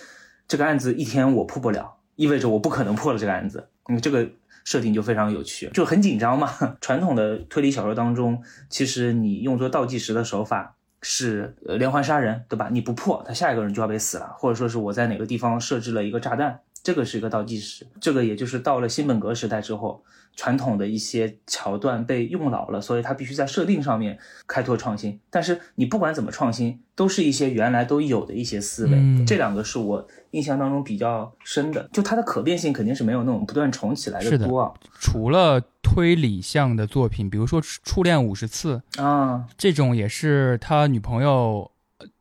[0.47, 3.69] 这个案子一天我破不了，意味着我不可能破了这个案子。
[3.89, 4.29] 嗯，这个
[4.65, 6.51] 设定就非常有趣，就很紧张嘛。
[6.81, 10.77] 传统的推理小说当中，其实你用作倒计时的手法。
[11.01, 12.71] 是连环杀人，对吧？
[12.73, 17.87] 你不破，他下一个人就要被死了，或者说是我在哪个地方设置了一个炸弹，这个是一个倒计时。
[18.01, 20.03] 这个也就是到了新本格时代之后，
[20.39, 24.17] 传统的一些桥段被用老了，所以它必须在设定上面
[24.47, 25.19] 开拓创新。
[25.31, 28.93] 但是你不管怎么创新，都是一些原来都有的一些思维。
[28.95, 34.73] 嗯这两个是我印象当中比较深的，就它的可变性肯定是没有那种不断重起来的多啊。
[35.01, 41.78] 除了推理向的作品，比如说《初恋五十次》啊，这种，也是他女朋友呃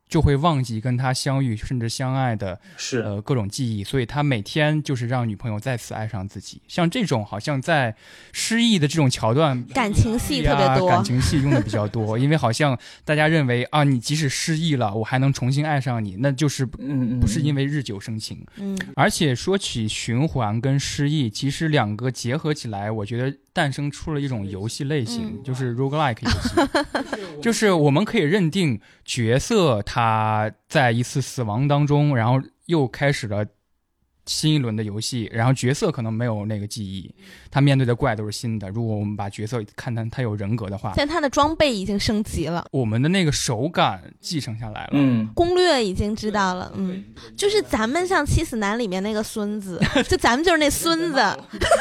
[0.07, 6.61] 就会忘记跟他相遇甚至相爱的是，呃各种记忆，所以他每天就是让女朋友再次爱上自己。
[6.69, 7.93] 像这种好像在
[8.31, 18.45] 失忆的这种桥段，感情戏特别多感情戏用的比较多， 因为好像大家认为啊，你即使失忆了，我还能重新爱上你，那就是嗯嗯，不是因为为日久生情。
[18.57, 33.43] 嗯，而且说起循环跟失忆，其实两个结合起来，我觉得诞生出了一种游戏类型，嗯就是 roguelike 游戏， 就是我们可以认定角色他在一次死亡当中，然后又开始了。
[34.27, 37.09] 新一轮的游戏，然后角色可能没有那个记忆，
[37.49, 38.69] 他面对的怪都是新的。
[38.69, 42.65] 如果我们把角色看他他有人格的话，但他的装备已经升级了。
[42.71, 44.89] 我们的那个手感继承下来了。
[44.91, 47.03] 嗯，攻略已经知道了，嗯，
[47.35, 51.19] 就是咱们像《七死男》里面那个孙子， 就咱们就是那孙子，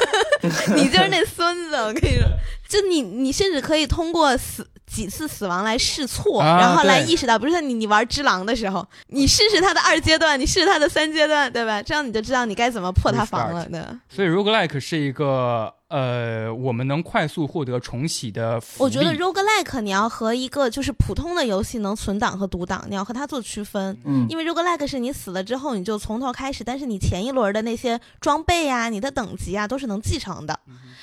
[0.77, 2.29] 你就是那孙子，我跟你说，
[2.69, 4.67] 就你你甚至可以通过死
[4.97, 11.83] 几次死亡来试错，啊然后来意识到，比如说你你玩只狼的时候，你试试他的二阶段，你试试他的三阶段，对吧？
[11.83, 13.79] 这样你就知道你该怎么破他防了，对。
[14.09, 18.83] 所以 roguelike 是一个呃，我们能快速获得重启的福利。
[18.85, 23.97] 我觉得 roguelike 你要和一个就是普通的游戏能存档和读档，你要和它做区分。
[24.05, 30.59] 嗯，因为 roguelike 是你死了之后你就从头开始，但是你前一轮的那些装备呀、你的等级啊都是能继承的。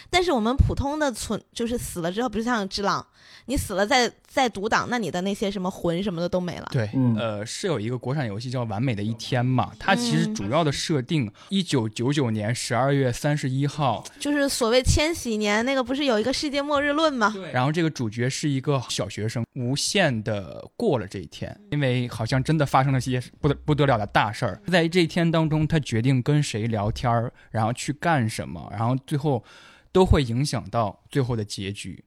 [0.09, 3.05] 但是我们普通的存就是死了之后，比如像只狼，
[3.45, 6.67] 你死了再再读档，那你的那些什么魂什么的都没了。
[6.71, 17.31] 对，嗯呃，是有一个国产游戏叫《完美的一天》嘛，它其实嗯主要的设定，一九九九年十二月三十一号，就是所谓千禧年那个不是有一个世界末日论吗？
[17.53, 24.59] 然后这个主角是一个小学生，无限的过了这一天，因为好像真的发生了些不得不得了的大事儿。
[24.65, 29.43] 在这一天当中，他决定跟谁聊天儿，然后去干什么，然后最后
[29.91, 32.03] 都会影响到最后的结局。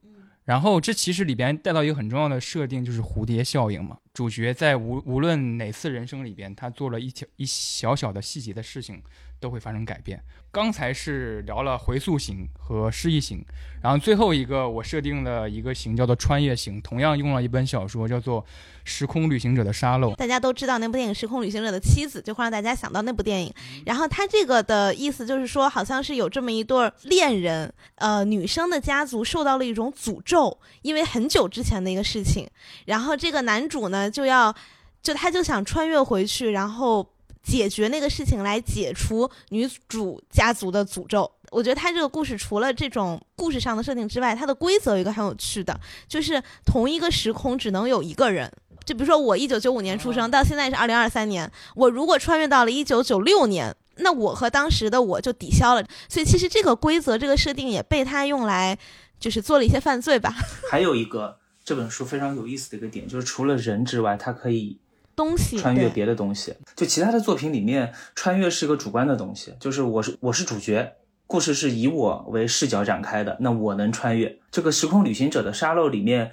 [0.47, 3.99] 然后这其实里边带到一个很重要的设定，就是蝴蝶效应嘛。
[4.15, 9.03] 主角在无无论哪次人生里边，他做了一条一小小的细节的事情，
[9.41, 10.23] 都会发生改变。
[10.51, 13.45] 刚才是聊了回溯型和失忆型，
[13.83, 18.43] 然后最后一个我设定了一个型叫做穿越型，同样用了一本小说叫做
[18.85, 20.13] 《时空旅行者的沙漏》。
[20.17, 23.53] 大家都知道那部电影《时空旅行者的妻子》，就会让大家想到那部电影。
[23.85, 32.49] 然后他这个的意思就是说，好像是有这么一对儿恋人，呃，女生的家族受到了一种诅咒，因为很久之前的一个事情。
[32.87, 34.55] 然后这个男主呢，就要，
[35.03, 37.07] 就他就想穿越回去，然后
[37.47, 41.31] 解决那个事情，来解除女主家族的诅咒。
[41.51, 45.79] 我觉得他这个故事除了这种故事上的设定之外，它的规则有一个很有趣的，
[46.09, 48.53] 就是同一个时空只能有一个人。
[48.85, 55.85] 就比如说我一九九五年出生，到现在是二零二三年，我如果穿越到了一九九六年，那我和当时的我就抵消了。
[56.09, 58.77] 所以其实这个规则、这个设定也被他用来，
[59.21, 60.35] 就是做了一些犯罪吧。
[60.71, 64.79] 还有一个这本书非常有意思的一个点，就是除了人之外，它可以
[65.17, 66.55] 东西穿越别的东西。
[66.77, 70.93] 就其他的作品里面，穿越是个主观的东西，就是我是我是主角，
[71.27, 74.39] 故事是以我为视角展开的，那我能穿越。
[74.51, 76.31] 这个时空旅行者的沙漏里面，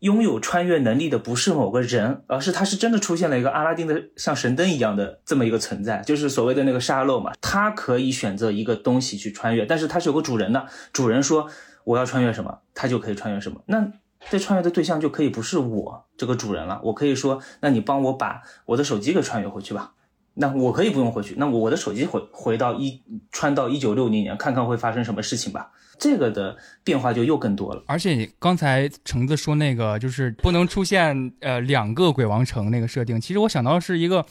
[0.00, 7.32] 拥有穿越能力的不是某个人，而是他是真的出现了一个阿拉丁的像神灯一样的这么一个存在，就是所谓的那个沙漏嘛。
[7.40, 11.48] 他可以选择一个东西去穿越，但是他是有个主人的，主人说
[11.84, 13.62] 我要穿越什么，他就可以穿越什么。
[13.66, 13.92] 那
[14.30, 19.92] 这穿越的对象就可以不是我这个主人了，我可以说，那你帮我把我的手机给穿越回去吧。
[20.34, 25.70] 那我可以不用回去，那我的手机回回到一穿到一九六零年，看看会发生什么事情吧。
[25.98, 27.84] 这个的变化就又更多了。
[27.86, 34.22] 而且刚才橙子说那个就是不能出现呃两个鬼王城那个设定，其实我想到是一个《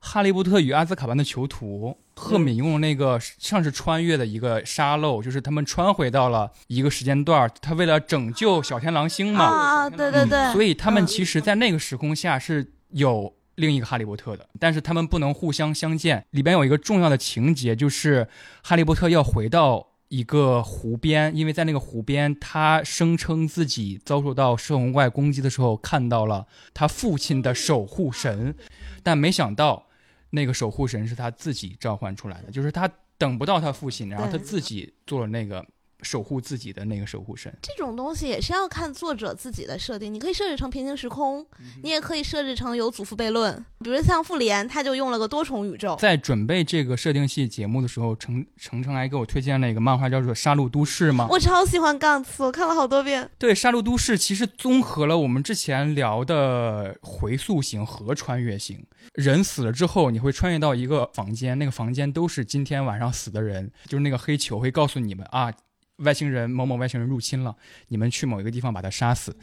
[0.00, 11.06] 哈利波特与阿兹卡班的囚徒》，赫敏用那个像是穿越的一个沙漏，就是他们穿回到了一个时间段儿，他为了拯救小天狼星嘛，啊，对对对，嗯所以他们嗯。
[11.06, 16.24] 其实，在那个时空下是有另一个哈利波特的，但是他们不能互相相见。
[16.30, 18.26] 里边有一个重要的情节，就是
[18.62, 28.54] 哈利波特要回到一个湖边，因为在那个湖边，他声称自己遭受到摄魂怪攻击的时候，看到了他父亲的守护神，
[29.02, 29.88] 但没想到
[30.30, 35.64] 那个守护神是他自己召唤出来的，就是他等不到他父亲，然后他自己做了那个
[36.02, 37.52] 守护自己的那个守护神。
[37.62, 41.46] 这种东西也是要看作者自己的设定，你可以设置成平行时空，
[41.82, 43.64] 你也可以设置成有祖父悖论。
[43.82, 45.96] 比如像复联，他就用了个多重宇宙。
[45.98, 51.26] 在准备这个设定系节目的时候，程程程还给我推荐了一个漫画，叫做《杀戮都市》嘛。
[51.30, 53.30] 我超喜欢杠次，我看了好多遍。
[53.38, 58.84] 对，《杀戮都市》其实综合了我们之前聊的回溯型和穿越型。
[59.14, 65.52] 人死了之后，你会穿越到一个房间，那个房间都是今天晚上死的人，就是那个黑球会告诉你们啊，
[66.00, 67.54] 外星人某某外星人入侵了，
[67.88, 69.34] 你们去某一个地方把他杀死。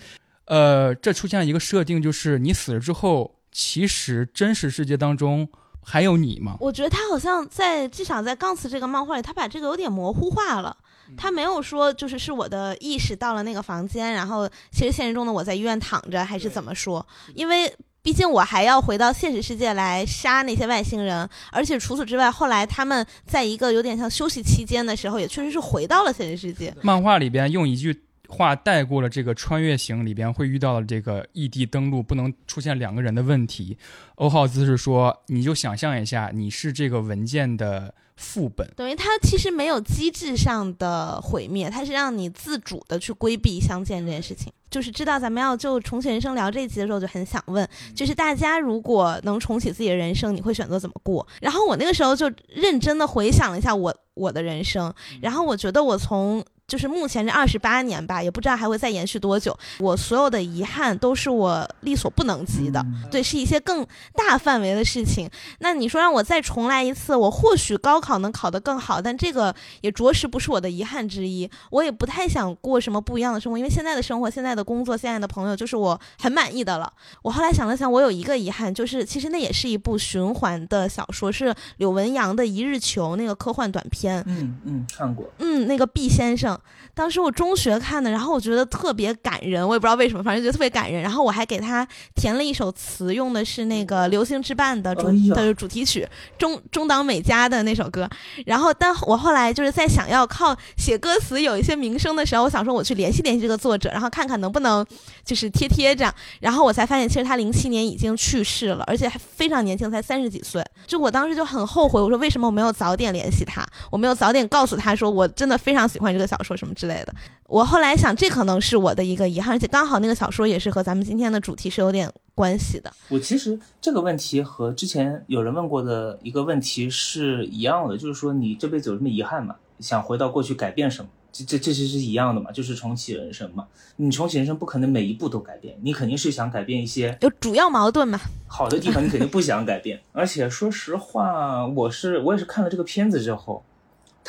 [0.46, 5.48] 呃，这出现了一个设定，就是你死了之后，其实真实世界当中
[5.84, 6.58] 还有你吗？
[6.60, 10.76] 我觉得他好像在至少在杠次这个漫画里，他把这个有点模糊化了。
[11.16, 17.06] 他没有说就是是我的意识到了那个房间，然后其实现实中的我在医院躺着，还是怎么说？
[17.34, 17.74] 因为
[18.08, 26.74] 毕竟我还要回到现实世界来杀那些外星人，而且除此之外，后来他们在一个有点像休息期间的时候，也确实是回到了现实世界。
[26.82, 27.94] 漫画里边用一句
[28.30, 33.78] 话带过了这个穿越型里边会遇到的这个异地登陆不能出现两个人的问题。
[34.16, 44.52] 欧浩兹是说，你就想象一下，你是这个文件的副本，等于它其实没有机制上的毁灭，它是让你自主的去规避相见这件事情。
[44.70, 47.66] 就是知道咱们要就重启人生聊这一集的时候，就很想问，
[47.96, 51.26] 就是大家如果能重启自己的人生，你会选择怎么过？
[51.40, 59.58] 然后我那个时候就认真的回想了一下我我的人生，然后我觉得我从就是目前这二十八年吧，也不知道还会再延续多久。
[59.80, 65.30] 我所有的遗憾都是我力所不能及的，嗯对，是一些更大范围的事情。
[65.60, 71.50] 那你说让我再重来一次，我或许高考能考得更好，但这个也着实不是我的遗憾之一。
[71.72, 76.92] 我也不太想过什么不一样的生活，因为现在的生活、现在的工作、现在的朋友，就是我很满意的了。
[77.22, 84.22] 我后来想了想，我有一个遗憾，就是其实那也是一部循环的小说，是柳文阳的《一日球》那个科幻短片。
[84.28, 85.26] 嗯嗯，看过。
[85.38, 86.57] 嗯，那个毕先生，
[86.94, 91.02] 当时我中学看的，然后我觉得特别感人，我也不知道为什么，反正觉得特别感人。
[91.02, 98.10] 然后我还给他填了一首词，用的是那个《流星之绊》的主、哎的主题曲，中中岛美嘉的那首歌。
[98.46, 104.86] 然后，但我后来就是在想要靠写歌词有一些名声的时候，我想说我去联系联系这个作者，然后看看能不能
[105.24, 106.14] 就是贴贴这样。
[106.40, 110.64] 然后我才发现，其实他零七年已经去世了，而且还非常年轻，才三十几岁。
[110.86, 117.14] 就我当时就很后悔，我说为什么我没有早点联系他，我没有早点告诉他说我真的非常喜欢这个小说什么之类的。
[117.48, 122.92] 我后来想，这可能是我的一个遗憾，而且刚好那个小说也是和咱们今天的主题是有点关系的。
[123.10, 129.56] 我其实这个问题和之前有人问过的一个问题是一样的，就是说你这辈子有什么遗憾吗？
[129.80, 131.10] 想回到过去改变什么？
[131.32, 133.68] 这这这其实是一样的嘛，就是重启人生嘛。
[133.98, 138.20] 你重启人生不可能每一步都改变，你肯定是想改变一些有主要矛盾嘛？
[138.48, 140.02] 好的地方，你肯定不想改变。
[140.14, 143.64] 而且说实话，我是我也是看了这个片子之后，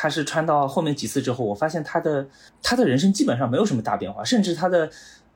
[0.00, 2.24] 他是穿到后面几次之后，我发现他的
[2.62, 4.88] 他的人生基本上没有什么大变化，甚至他的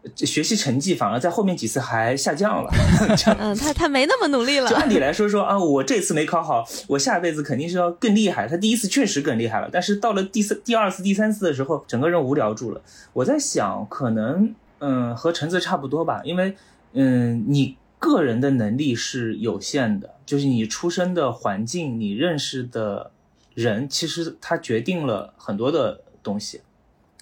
[0.05, 2.71] 呃学习成绩反而在后面几次还下降了。
[3.41, 4.77] 嗯，他他没那么努力了就。
[4.77, 8.47] 按理来说说啊，我这次没考好，我下辈子肯定是要更厉害。
[8.47, 12.81] 他第一次确实更厉害了，但是到了第三、第二次、第三次的时候，整个人无聊住了。
[13.15, 16.55] 我在想，可能嗯和橙子差不多吧，因为
[16.93, 23.12] 嗯你个人的能力是有限的，就是你出生的环境、你认识的
[23.55, 26.63] 人，其实它决定了很多的东西。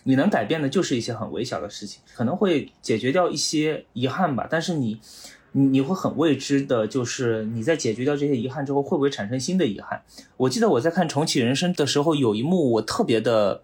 [0.04, 4.46] 你能改变的就是一些很微小的事情，可能会解决掉一些遗憾吧。
[4.50, 4.98] 但是你，
[5.52, 10.02] 你你会很未知的，就是你在解决掉这些遗憾之后，会不会产生新的遗憾？
[10.38, 13.62] 我记得我在看《重启人生》的时候，有一幕我特别的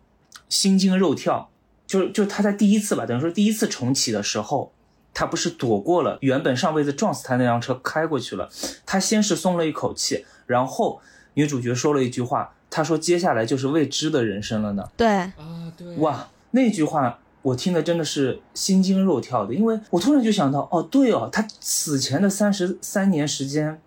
[0.51, 1.51] 心惊肉跳，
[1.87, 4.73] 就就他在第一次吧，等于说第一次重启的时候，
[5.15, 8.51] 他不是躲过了原本上辈子撞死他那辆车开过去了，
[8.85, 11.01] 他先是松了一口气，然后
[11.33, 14.89] 女主角说了一句话，她说接下来就是未知的人生了呢。
[14.97, 23.81] 对，啊，对哇，那句话我听的真的是心惊肉跳的，因为我突然就想到，哦，对哦，他死前的三十三年时间，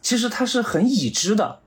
[0.00, 1.58] 其实他是很已知的，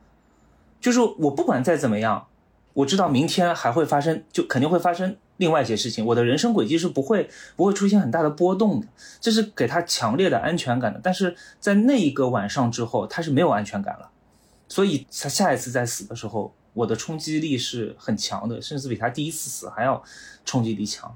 [0.80, 2.28] 就是我不管再怎么样，
[2.74, 8.88] 我知道明天还会发生，就肯定会发生另外一些事情，我的人生轨迹是不会不会出现很大的波动的，
[9.20, 11.00] 这是给他强烈的安全感的。
[11.04, 14.10] 但是在那一个晚上之后，他是没有安全感了，
[14.74, 20.04] 所以他下一次再死的时候，我的冲击力是很强的，甚至比他第一次死还要
[20.44, 21.16] 冲击力强，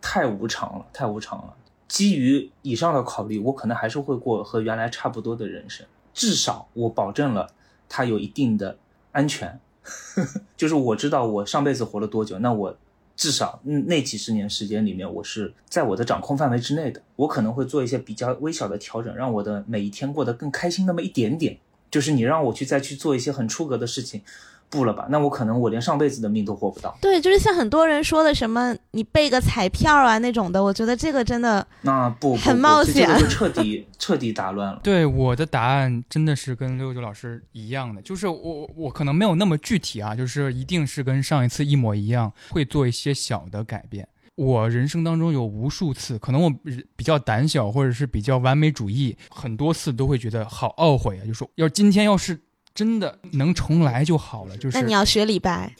[0.00, 1.56] 太无常了，太无常了。
[1.88, 5.84] 基于以上的考虑，我可能还是会过和原来差不多的人生，
[6.14, 7.50] 至少我保证了
[7.88, 8.78] 他有一定的
[9.10, 9.58] 安全，
[10.56, 12.76] 就是我知道我上辈子活了多久，那我
[13.16, 17.02] 至少嗯那几十年时间里面，我是在我的掌控范围之内的。
[17.16, 21.58] 我可能会做一些比较微小的调整，让我的每一天过得更开心那么一点点。
[21.92, 24.22] 就是你让我去再去做一些很出格的事情，
[24.70, 25.06] 不了吧？
[25.10, 26.96] 那我可能我连上辈子的命都活不到。
[27.00, 34.80] 对，就是像很多人说的什么你备个彩票啊那种的，我觉得这个真的那不不很冒险这这个就彻底彻底打乱了。
[34.82, 44.08] 对我的答案真的是跟六九老师一样的，就是我我可能没有那么具体啊，就是一定是跟上一次一模一样，会做一些小的改变。
[44.42, 46.50] 我人生当中有无数次，可能我
[46.96, 52.40] 比较胆小，或者是比较完美主义，很多次都会觉得好懊悔啊，就说要今天要是
[52.74, 55.72] 真的能重来就好了，就是那你要学李白，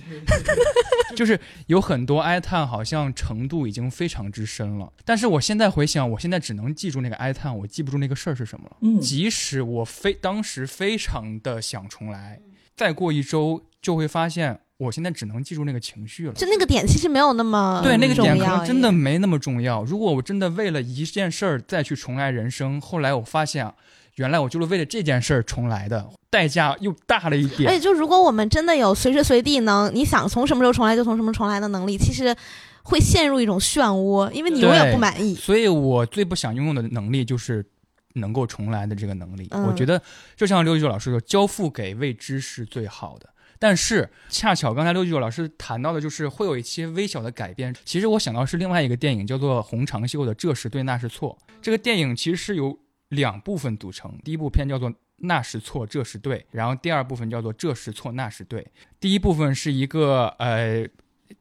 [1.16, 4.92] 就是有很多哀叹，好像程度已经非常之深了。
[5.04, 8.76] 但是我现在回想，我现在只能记住那个哀叹，我记不住那个事儿是什么了。
[8.82, 12.40] 嗯即使我非当时非常的想重来，
[12.76, 16.32] 再过一周就会发现，我现在只能记住那个情绪了。
[16.32, 19.84] 就那个点其实没有那么对，那个点可能真的没那么重要。
[19.84, 23.74] 如果我真的为了一件事儿再去重来人生，后来我发现啊，
[24.16, 27.70] 原来我就是为了这件事儿重来的，代价又大了一点。
[27.70, 32.34] 而且就如果我们真的有随时随地能你想从什么时候重来就从什么重来的能力，其实
[32.82, 35.34] 会陷入一种漩涡，因为你永远不满意。
[35.34, 37.64] 所以我最不想拥有的能力就是
[38.14, 39.48] 能够重来的这个能力。
[39.52, 40.02] 嗯我觉得
[40.36, 43.28] 就像刘九老师说，交付给未知是最好的。
[43.62, 47.72] 但是恰巧刚才刘九老师谈到的，就是会有一些微小的改变。
[47.84, 51.38] 其实我想到是另外一个电影，叫做《红长袖的这是对那是错》。
[51.62, 52.76] 这个电影其实是由
[53.10, 54.92] 两部分组成，第一部片叫做。
[55.24, 56.44] 那是错，这是对。
[56.50, 58.66] 然后第二部分叫做这是错，那是对。
[58.98, 60.82] 第一部分是一个呃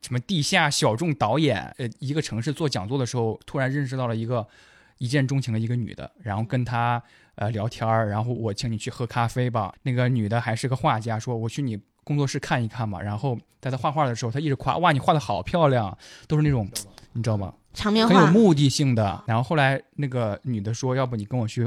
[0.03, 4.47] 什么地下小众导演，呃，一个城市做讲座的时候，突然认识到了一个
[4.99, 7.01] 一见钟情的一个女的，然后跟她
[7.33, 9.73] 呃聊天儿，然后我请你去喝咖啡吧。
[9.81, 11.75] 那个女的还是个画家，说我去你
[12.11, 13.01] 工作室看一看嘛。
[13.01, 15.97] 然后在他画画的时候，他一直夸哇你画的好漂亮，
[16.27, 16.69] 都是那种
[17.13, 17.53] 你知道吗？
[17.73, 19.23] 场面话，很有目的性的。
[19.25, 21.63] 然后后来那个女的说，要不你跟我去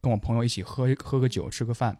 [0.00, 1.96] 跟我朋友一起喝喝个酒，吃个饭。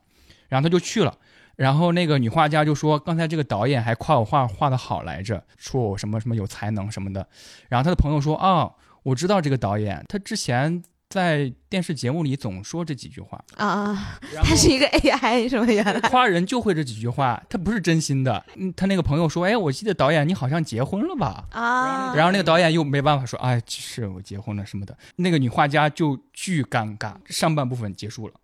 [0.48, 1.16] 然后他就去了。
[1.56, 7.26] 然后那个女画家就说，刚才这个导演还夸我画画的好来着，说我什么什么有才能什么的。
[7.68, 8.72] 然后他的朋友说啊、
[9.04, 10.82] 我知道这个导演，他之前
[11.15, 15.65] 在电视节目里总说这几句话，啊，他是一个 AI 是吗？
[15.65, 18.45] 原来夸人就会这几句话，他不是真心的。
[18.57, 21.45] 嗯，他那个朋友说，哎，我记得导演你好像结婚了吧？
[21.53, 24.99] 啊，然后那个导演又没办法说，哎，是我结婚了什么的。
[25.15, 27.15] 那个女画家就巨尴尬。
[27.27, 28.35] 上半部分结束了，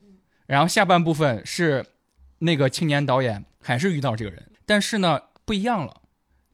[0.47, 1.85] 然后下半部分是
[2.39, 6.03] 那个青年导演还是遇到这个人，但是呢不一样了，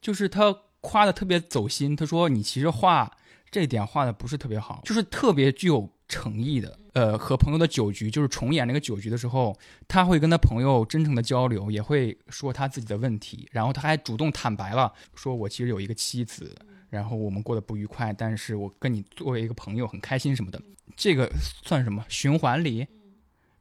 [0.01, 1.95] 就是他夸的特别走心。
[1.95, 3.13] 他说你其实画
[3.51, 6.79] 这点画的不是特别好，就是特别具有诚意的。
[6.95, 9.55] 呃，和朋友的酒局，就是重演那个酒局的时候，
[9.87, 16.57] 他会跟他朋友真诚的交流，也会说他自己的问题，然后他还主动坦白了，说我其实有一个妻子，
[16.89, 20.59] 然后我们过得不愉快，但是我跟你作为一个朋友很开心什么的，
[20.97, 21.31] 这个
[21.65, 22.87] 算什么循环里？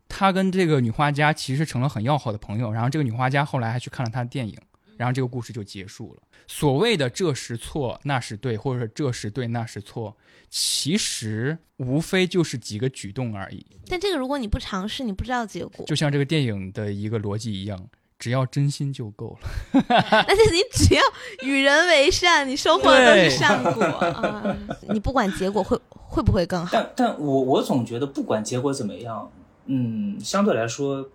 [0.07, 4.57] 他跟这个女画家其实成了很要好的朋友，然后这个女画家后来还去看了他的电影，
[4.97, 6.21] 然后这个故事就结束了。
[6.47, 10.15] 所谓的这时错那时对，或者说这时对那时错，
[10.49, 13.65] 其实无非就是几个举动而已。
[13.87, 15.85] 但这个如果你不尝试，你不知道结果。
[15.85, 17.89] 就像这个电影的一个逻辑一样，
[18.19, 19.49] 只要真心就够了。
[19.89, 21.01] 而且你只要
[21.41, 24.55] 与人为善，你收获的都是善果啊！
[24.89, 29.31] 你不管结果会会不会更好，但但我我总觉得不管结果怎么样，
[29.65, 31.09] 嗯，相对来说，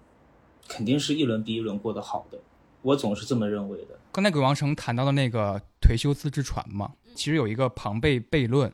[0.69, 2.39] 肯定是一轮比一轮过得好的。
[2.82, 3.98] 我总是这么认为的。
[4.12, 8.73] 刚才鬼王城谈到的那个颓修斯之船嘛，其实有一个庞贝悖论，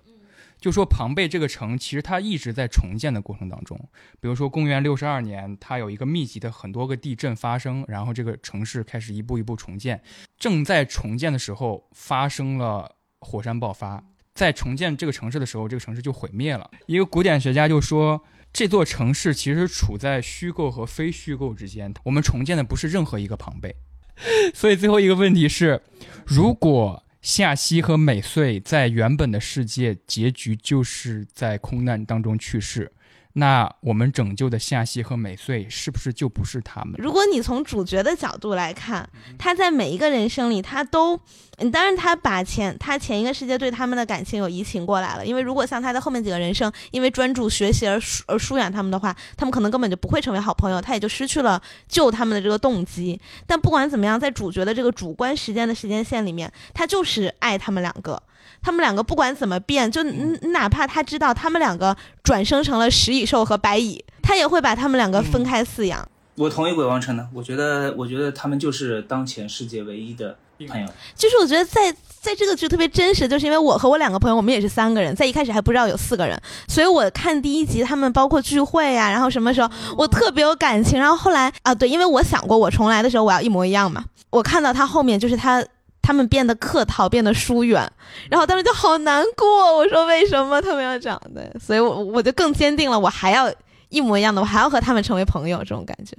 [0.59, 3.79] 就说庞贝这个城其实它一直在重建的过程当中。
[4.21, 10.03] 比如说公元六十二年，它有一个密集的很多个地震发生，然后这个城市开始一步一步重建。
[10.39, 14.03] 正在重建的时候，发生了火山爆发。
[14.35, 16.71] 在重建这个城市的时候，这个城市就毁灭了。
[16.87, 18.23] 一个古典学家就说，
[18.53, 21.93] 这座城市其实处在虚构和非虚构之间。
[22.05, 23.75] 我们重建的不是任何一个庞贝。
[24.55, 25.81] 所以最后一个问题是，
[26.25, 32.91] 如果夏曦和美穗在原本的世界结局就是在空难当中去世，
[33.39, 36.95] 那我们拯救的夏曦和美穗是不是就不是他们？
[36.97, 39.07] 如果你从主角的角度来看，
[39.39, 41.21] 他在每一个人生里，他都，
[41.59, 45.27] 嗯，当然他把前他前一个世界对他们的感情有移情过来了。
[45.27, 53.21] 因为如果像他的后面几个人生，因为专注学习而疏而疏远他们的话，他们可能根本就不会成为好朋友，他也就失去了救他们的这个动机。
[53.47, 58.23] 但不管怎么样，在主角的这个主观时间的时间线里面，他就是爱他们两个。
[58.63, 66.09] 他们两个不管怎么变，就嗯哪怕他知道他们两个转生成了食蚁兽和白蚁，他也会把他们两个分开饲养。
[66.37, 70.37] 我同意鬼王城的，我觉得，我觉得他们就是当前世界唯一的
[70.69, 70.87] 朋友。
[71.15, 71.91] 就是我觉得在
[72.21, 85.65] 在这个剧特别真实，就是因为我和我两个朋友，我们也是三个人，在一开始还不知道有四个人，所以我看第一集他们包括聚会呀、然后什么时候我特别有感情，然后后来啊对，因为我想过我重来的时候我要一模一样嘛，我看到他后面就是他。
[86.07, 87.91] 他们变得客套，变得疏远，
[88.31, 89.77] 然后当时就好难过。
[89.77, 91.53] 我说为什么他们要这样的？
[91.59, 93.53] 所以我我就更坚定了，我还要
[93.89, 96.17] 一模一样的，我还要和他们成为朋友，这种感觉。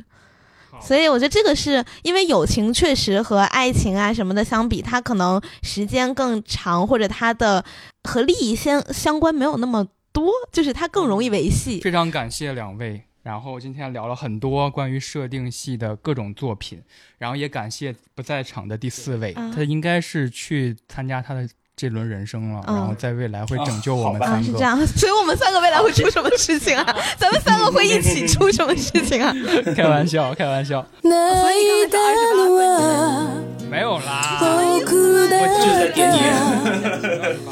[0.82, 7.64] 所以我觉得这个是因为友情确实和爱情啊什么的相比，它可能时间更长，或者它的
[8.04, 11.80] 和利益相相关没有那么多，就是它更容易维系。
[11.80, 13.02] 非常感谢两位。
[13.27, 16.83] 然后今天聊了很多关于设定系的各种作品，
[17.19, 24.47] 然后也感谢不在场的第四位，啊他应该是去参加他的这轮人生了，嗯然后在未来会拯救我们啊好吧啊，三个。
[24.47, 26.85] 是这样，所以我们三个未来会出什么事情啊？
[27.17, 29.33] 咱们三个会一起出什么事情啊？
[29.77, 31.99] 开玩笑，开玩笑， 泣いた
[32.35, 36.18] のは 没有啦，我就在点你。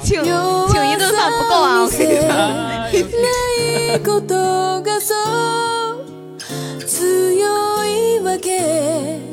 [0.04, 1.82] 请请一顿饭不够啊！
[1.82, 1.88] 我
[4.84, 5.14] 跟你说。